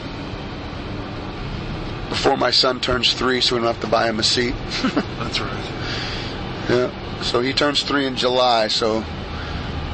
[2.09, 4.55] before my son turns three, so we don't have to buy him a seat.
[4.83, 5.64] That's right.
[6.68, 7.22] yeah.
[7.22, 8.68] So he turns three in July.
[8.68, 9.05] So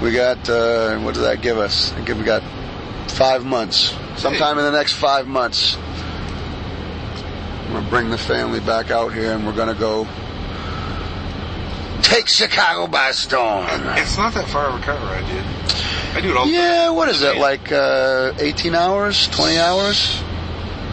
[0.00, 1.92] we got uh, what does that give us?
[1.92, 2.42] I we got
[3.10, 3.94] five months.
[4.16, 5.76] Sometime in the next five months,
[7.68, 10.06] we're gonna bring the family back out here, and we're gonna go
[12.12, 13.66] take Chicago by storm.
[13.96, 16.16] It's not that far of a car ride, dude.
[16.16, 17.72] I do it all the Yeah, what is it like?
[17.72, 20.22] Uh, 18 hours, 20 hours?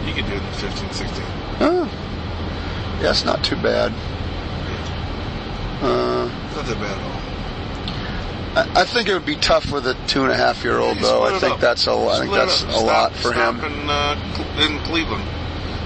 [0.06, 1.24] You can do it in 15, 16.
[1.60, 3.92] Oh, yeah, it's not too bad.
[5.82, 8.76] Uh, not that bad at all.
[8.76, 10.98] I, I think it would be tough with a two and a half year old
[10.98, 11.22] though.
[11.22, 11.60] I think up.
[11.60, 12.16] that's a lot.
[12.16, 13.60] I think that's a Stop- lot for him.
[13.60, 14.16] In, uh,
[14.58, 15.24] in Cleveland.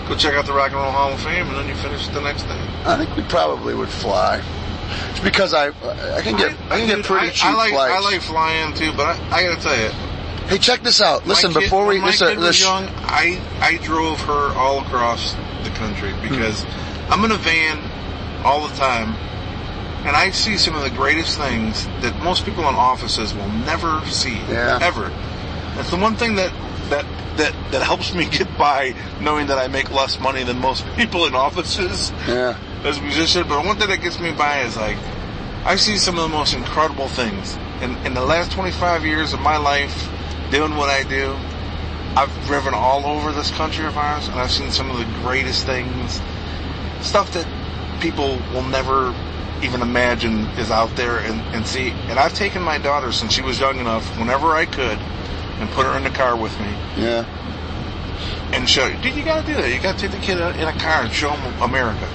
[0.08, 2.20] Go check out the Rock and Roll Hall of Fame, and then you finish the
[2.20, 2.60] next day.
[2.84, 4.42] I think we probably would fly.
[5.10, 7.94] It's because I I can get I, can get pretty I, cheap I like flights.
[7.94, 9.90] I like flying too, but I, I gotta tell you,
[10.48, 11.26] Hey, check this out.
[11.26, 14.80] Listen, kid- before we when my listen, kid this, young, I I drove her all
[14.80, 17.12] across the country because Hmm.
[17.12, 17.78] I'm in a van
[18.44, 19.14] all the time,
[20.06, 24.04] and I see some of the greatest things that most people in offices will never
[24.06, 24.78] see Yeah.
[24.82, 25.08] ever.
[25.76, 26.52] That's the one thing that
[26.90, 27.06] that
[27.38, 31.24] that that helps me get by, knowing that I make less money than most people
[31.26, 33.48] in offices yeah, as a musician.
[33.48, 34.98] But one thing that gets me by is like
[35.64, 37.56] I see some of the most incredible things.
[37.80, 40.08] In in the last 25 years of my life,
[40.50, 41.34] doing what I do,
[42.16, 45.66] I've driven all over this country of ours, and I've seen some of the greatest
[45.66, 46.20] things,
[47.00, 47.46] stuff that
[48.00, 49.14] people will never
[49.62, 51.90] even imagine is out there and, and see.
[52.08, 54.98] And I've taken my daughter since she was young enough, whenever I could,
[55.58, 56.66] and put her in the car with me
[56.98, 57.24] yeah.
[58.52, 58.96] and show you.
[58.98, 59.72] Dude, you gotta do that.
[59.72, 62.08] You gotta take the kid in a car and show him America.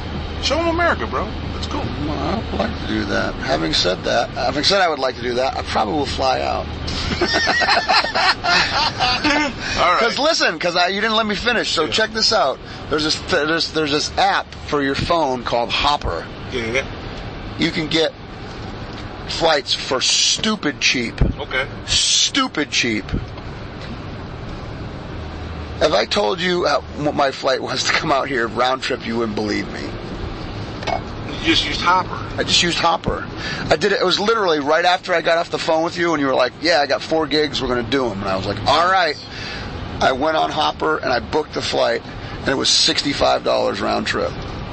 [0.43, 1.25] Show him America, bro.
[1.53, 1.81] That's cool.
[1.81, 3.33] Well, I would like to do that.
[3.35, 6.41] Having said that, having said I would like to do that, I probably will fly
[6.41, 6.65] out.
[9.79, 9.99] All right.
[9.99, 11.71] Because listen, because you didn't let me finish.
[11.71, 12.57] So check this out.
[12.89, 16.25] There's this there's there's this app for your phone called Hopper.
[16.51, 16.87] Yeah.
[17.57, 18.13] You can get
[19.27, 21.21] flights for stupid cheap.
[21.21, 21.67] Okay.
[21.85, 23.05] Stupid cheap.
[25.81, 29.17] If I told you what my flight was to come out here round trip, you
[29.17, 29.89] wouldn't believe me.
[31.39, 32.39] You just used Hopper.
[32.39, 33.27] I just used Hopper.
[33.69, 34.01] I did it.
[34.01, 36.35] It was literally right after I got off the phone with you, and you were
[36.35, 37.61] like, "Yeah, I got four gigs.
[37.61, 39.15] We're going to do them." And I was like, "All right."
[40.01, 44.07] I went on Hopper and I booked the flight, and it was sixty-five dollars round
[44.07, 44.31] trip.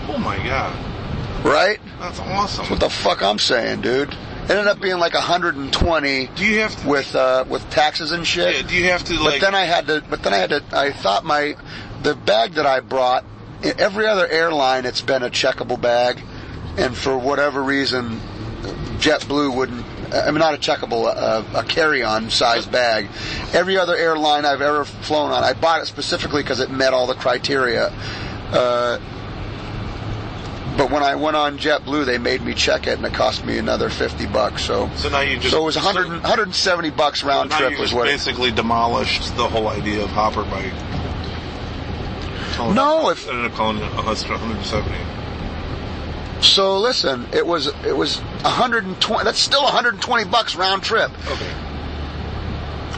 [0.09, 1.45] Oh my god.
[1.45, 1.81] Right?
[1.99, 2.67] That's awesome.
[2.67, 4.11] What the fuck I'm saying, dude?
[4.47, 8.25] It ended up being like 120 do you have to, with uh, with taxes and
[8.25, 8.55] shit.
[8.55, 10.05] yeah, do you have to But then I had to.
[10.09, 10.63] But then I had to.
[10.73, 11.57] I thought my
[12.03, 13.25] the bag that I brought.
[13.63, 16.23] Every other airline, it's been a checkable bag,
[16.77, 18.21] and for whatever reason,
[18.99, 19.85] JetBlue wouldn't.
[20.15, 23.09] I mean, not a checkable, uh, a carry-on size bag.
[23.53, 27.07] Every other airline I've ever flown on, I bought it specifically because it met all
[27.09, 27.89] the criteria.
[28.53, 28.99] Uh,
[30.77, 33.59] but when I went on JetBlue, they made me check it, and it cost me
[33.59, 34.63] another fifty bucks.
[34.63, 37.73] So, so now you just so it was 100, so 170 bucks round now trip
[37.73, 38.07] you was what.
[38.07, 40.71] it- basically demolished the whole idea of Hopper by
[42.75, 44.95] No, it, if- ended up calling it 170.
[46.41, 49.25] So listen, it was it was 120.
[49.25, 51.53] That's still 120 bucks round trip Okay.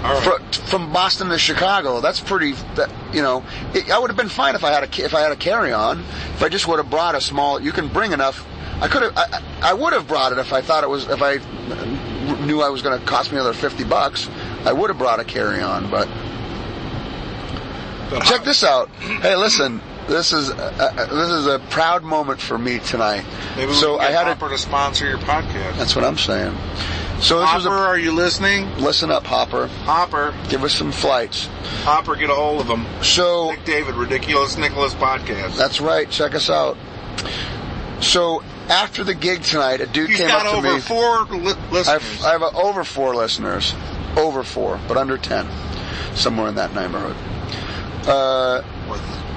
[0.02, 0.22] All right.
[0.22, 2.00] Fro- from Boston to Chicago.
[2.00, 2.52] That's pretty.
[2.76, 5.20] That you know, it, I would have been fine if I had a if I
[5.20, 6.00] had a carry on.
[6.00, 7.60] If I just would have brought a small.
[7.60, 8.46] You can bring enough.
[8.80, 9.12] I could have.
[9.16, 11.08] I, I would have brought it if I thought it was.
[11.08, 11.38] If I
[12.46, 14.28] knew I was going to cost me another 50 bucks.
[14.64, 16.08] I would have brought a carry on, But
[18.24, 18.88] check this out.
[18.98, 19.80] Hey, listen.
[20.08, 23.24] This is uh, uh, this is a proud moment for me tonight.
[23.56, 25.76] Maybe so I had Hopper to sponsor your podcast.
[25.76, 26.56] That's what I'm saying.
[27.20, 28.74] So this Hopper, was a are you listening?
[28.78, 29.66] listen up, Hopper.
[29.84, 31.46] Hopper, Give us some flights.
[31.84, 32.86] Hopper, get a hold of him.
[33.02, 35.56] So Nick David, Ridiculous Nicholas podcast.
[35.58, 36.08] that's right.
[36.08, 36.76] Check us out.
[38.00, 40.68] So after the gig tonight, a dude He's came got up to me.
[40.68, 40.80] over me.
[40.80, 41.86] four li- listeners.
[42.02, 43.74] have, I have uh, over four listeners,
[44.16, 45.46] over four, but under ten,
[46.14, 47.16] somewhere in that neighborhood.
[48.06, 48.62] Uh,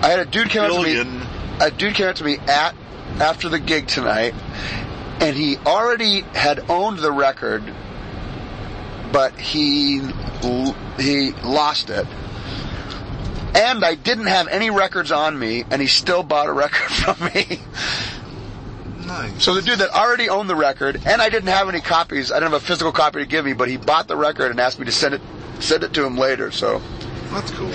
[0.01, 1.25] I had a dude came up to me.
[1.59, 2.75] A dude came up to me at
[3.19, 4.33] after the gig tonight,
[5.19, 7.63] and he already had owned the record,
[9.11, 10.01] but he
[10.97, 12.07] he lost it.
[13.53, 17.25] And I didn't have any records on me, and he still bought a record from
[17.33, 17.59] me.
[19.05, 19.43] Nice.
[19.43, 22.35] So the dude that already owned the record, and I didn't have any copies, I
[22.39, 24.79] didn't have a physical copy to give me, but he bought the record and asked
[24.79, 25.21] me to send it
[25.59, 26.49] send it to him later.
[26.49, 26.81] So
[27.29, 27.71] That's cool.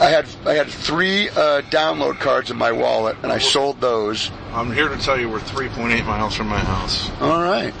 [0.00, 4.30] I had I had three uh, download cards in my wallet, and I sold those.
[4.52, 7.10] I'm here to tell you we're 3.8 miles from my house.
[7.20, 7.74] All right.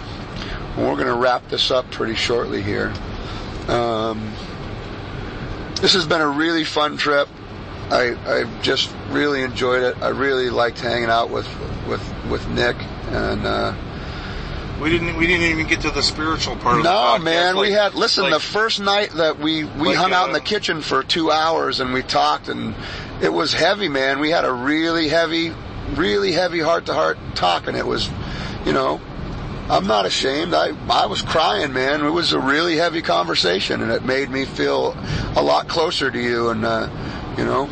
[0.76, 2.92] Well, we're going to wrap this up pretty shortly here.
[3.68, 4.32] Um,
[5.80, 7.26] this has been a really fun trip.
[7.90, 10.00] I, I just really enjoyed it.
[10.02, 11.48] I really liked hanging out with
[11.88, 12.76] with with Nick
[13.08, 13.46] and.
[13.46, 13.74] Uh,
[14.80, 15.16] We didn't.
[15.16, 18.24] We didn't even get to the spiritual part of the no, man, we had listen.
[18.24, 21.02] like- the first night that we we like, hung out in uh, the kitchen for
[21.02, 22.74] two hours and we talked, and
[23.20, 24.20] it was heavy, man.
[24.20, 25.52] We had a really heavy,
[25.94, 28.08] really heavy heart to heart talk, and it was,
[28.64, 29.00] you know,
[29.68, 30.54] I'm not ashamed.
[30.54, 32.04] I I was crying, man.
[32.04, 34.96] It was a really heavy conversation, and it made me feel
[35.36, 36.88] a lot closer to you, and uh,
[37.36, 37.68] you know,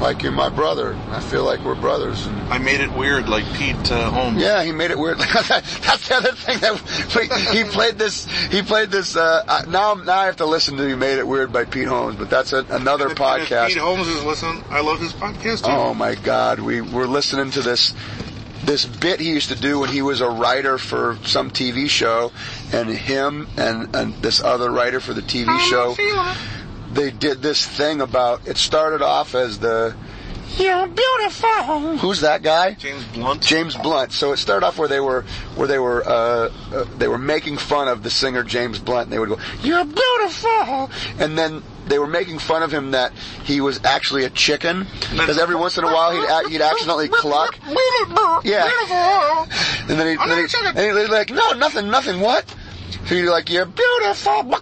[0.00, 0.94] like you're my brother.
[1.10, 2.26] I feel like we're brothers.
[2.48, 4.40] I made it weird, like Pete uh, Holmes.
[4.40, 5.18] yeah, he made it weird.
[5.18, 8.26] That's the other thing that we, he played this.
[8.50, 9.16] He played this.
[9.16, 12.16] Uh, now, now I have to listen to "You Made It Weird" by Pete Holmes,
[12.16, 13.68] but that's a, another and if podcast.
[13.68, 14.64] Pete Holmes is listening.
[14.70, 15.64] I love his podcast.
[15.64, 15.70] Too.
[15.70, 17.94] Oh my God, we we're listening to this
[18.64, 22.32] this bit he used to do when he was a writer for some TV show,
[22.72, 25.94] and him and, and this other writer for the TV show,
[26.92, 28.46] they did this thing about.
[28.46, 29.94] It started off as the
[30.58, 32.74] "You're beautiful." Who's that guy?
[32.74, 33.42] James Blunt.
[33.42, 34.12] James Blunt.
[34.12, 35.22] So it started off where they were
[35.56, 39.04] where they were uh, uh, they were making fun of the singer James Blunt.
[39.04, 43.12] And they would go, "You're beautiful," and then they were making fun of him that
[43.44, 47.08] he was actually a chicken because every once in a while he'd a- he'd accidentally
[47.08, 47.56] cluck.
[48.44, 48.68] Yeah.
[49.88, 52.20] And then he'd, then he'd, and he'd be like, "No, nothing, nothing.
[52.20, 52.44] What?"
[52.92, 54.52] So be like, "You're beautiful," and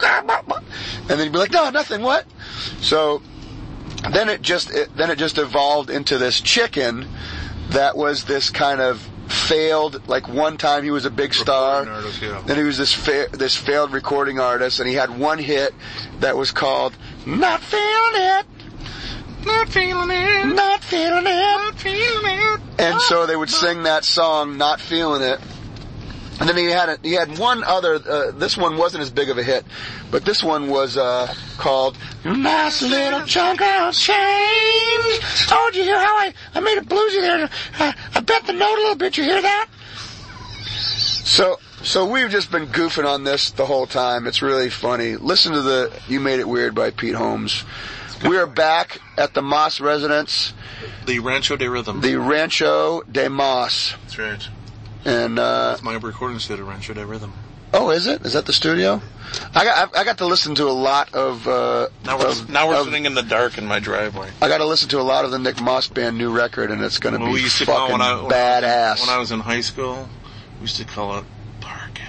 [1.08, 2.02] then he'd be like, "No, nothing.
[2.02, 2.26] What?"
[2.80, 3.22] So
[4.10, 7.06] then it just it, then it just evolved into this chicken
[7.70, 12.22] that was this kind of failed like one time he was a big star artist,
[12.22, 12.40] yeah.
[12.46, 15.74] then he was this fa- this failed recording artist and he had one hit
[16.20, 17.82] that was called not feeling
[18.14, 18.46] it
[19.44, 20.46] Not feeling it.
[20.54, 22.60] not feeling it Not feeling it.
[22.78, 25.38] and so they would sing that song not feeling it
[26.40, 27.94] and then he had a, he had one other.
[27.96, 29.64] Uh, this one wasn't as big of a hit,
[30.10, 34.16] but this one was uh, called "Nice Little Chunk of Change."
[35.50, 37.50] Oh, did you hear how I I made a bluesy there?
[37.78, 39.16] I, I bent the note a little bit.
[39.16, 39.68] You hear that?
[40.64, 44.26] So so we've just been goofing on this the whole time.
[44.26, 45.16] It's really funny.
[45.16, 47.64] Listen to the "You Made It Weird" by Pete Holmes.
[48.26, 50.52] We are back at the Moss residence,
[51.06, 52.00] The Rancho de Rhythm.
[52.00, 54.48] the Rancho de Moss, That's right.
[55.04, 57.32] And uh, That's my recording studio, Rancho de Rhythm.
[57.74, 58.22] Oh, is it?
[58.24, 59.02] Is that the studio?
[59.54, 61.46] I got I got to listen to a lot of.
[61.46, 64.30] Uh, Now we're of- now we're of- sitting in the dark in my driveway.
[64.40, 66.82] I got to listen to a lot of the Nick Moss band new record, and
[66.82, 69.00] it's going to When be we used to fucking when I when badass.
[69.00, 70.08] when I was in high school,
[70.56, 71.24] we used to call it
[71.60, 72.06] parking.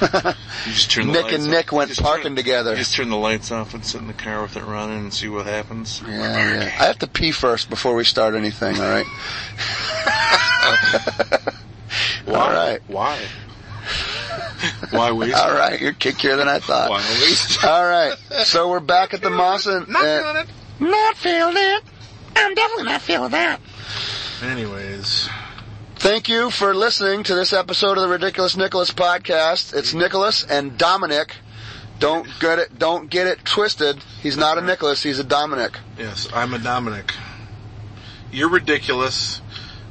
[0.66, 1.48] You just turn the Nick and off.
[1.50, 2.70] Nick went Just parking turn- together.
[2.72, 5.14] You just turn the lights off and sit in the car with it running and
[5.14, 6.02] see what happens.
[6.04, 6.64] yeah, yeah.
[6.80, 8.76] I have to pee first before we start anything.
[8.80, 9.06] All right.
[12.24, 12.38] Why?
[12.38, 12.82] All right.
[12.86, 13.18] Why?
[14.90, 15.36] Why waste?
[15.36, 15.80] All right.
[15.80, 16.90] You're kickier than I thought.
[16.90, 17.64] Why waste?
[17.64, 18.14] All right.
[18.44, 20.48] So we're back at the Moss and Not and- uh, feeling it.
[20.78, 21.84] Not feeling it.
[22.36, 23.60] I'm definitely not feeling that.
[24.42, 25.30] Anyways,
[25.98, 29.74] Thank you for listening to this episode of the Ridiculous Nicholas podcast.
[29.74, 29.98] It's mm-hmm.
[30.00, 31.34] Nicholas and Dominic.
[31.98, 33.96] Don't get it, don't get it twisted.
[34.20, 34.68] He's not a mm-hmm.
[34.68, 35.78] Nicholas, he's a Dominic.
[35.98, 37.14] yes, I'm a Dominic.
[38.30, 39.40] You're ridiculous.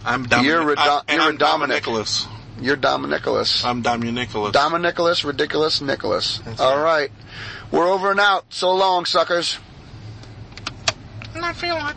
[0.06, 0.50] I'm Dominic.
[0.52, 1.76] You're a Do- I- you're a I'm Dominic.
[1.76, 2.28] Nicholas.
[2.62, 3.66] You're Dominicolas.
[3.66, 4.54] I'm Dominicolas.
[4.54, 6.40] Dominicolas, ridiculous Nicholas.
[6.46, 6.84] That's All right.
[6.84, 7.12] right.
[7.72, 8.46] We're over and out.
[8.50, 9.58] So long, suckers.
[11.34, 11.96] I'm not feeling it.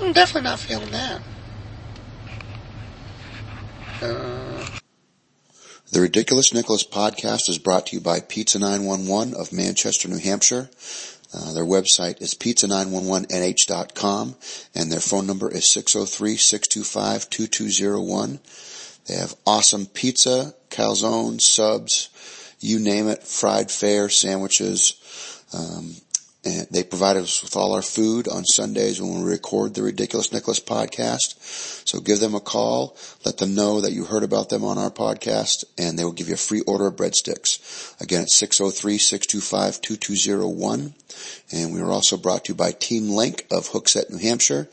[0.00, 1.20] I'm definitely not feeling that.
[4.02, 4.66] Uh,
[5.92, 10.70] The Ridiculous Nicholas podcast is brought to you by Pizza 911 of Manchester, New Hampshire.
[11.32, 14.34] Uh, their website is pizza911nh.com
[14.74, 18.40] and their phone number is 603-625-2201.
[19.06, 22.08] They have awesome pizza, calzones, subs,
[22.60, 24.94] you name it, fried fare, sandwiches.
[25.52, 25.94] Um,
[26.44, 30.32] and they provide us with all our food on Sundays when we record the Ridiculous
[30.32, 31.38] Nicholas podcast.
[31.86, 34.90] So give them a call, let them know that you heard about them on our
[34.90, 38.00] podcast, and they will give you a free order of breadsticks.
[38.00, 40.94] Again, it's 603-625-2201.
[41.52, 44.68] And we are also brought to you by Team Link of Hooksett, New Hampshire.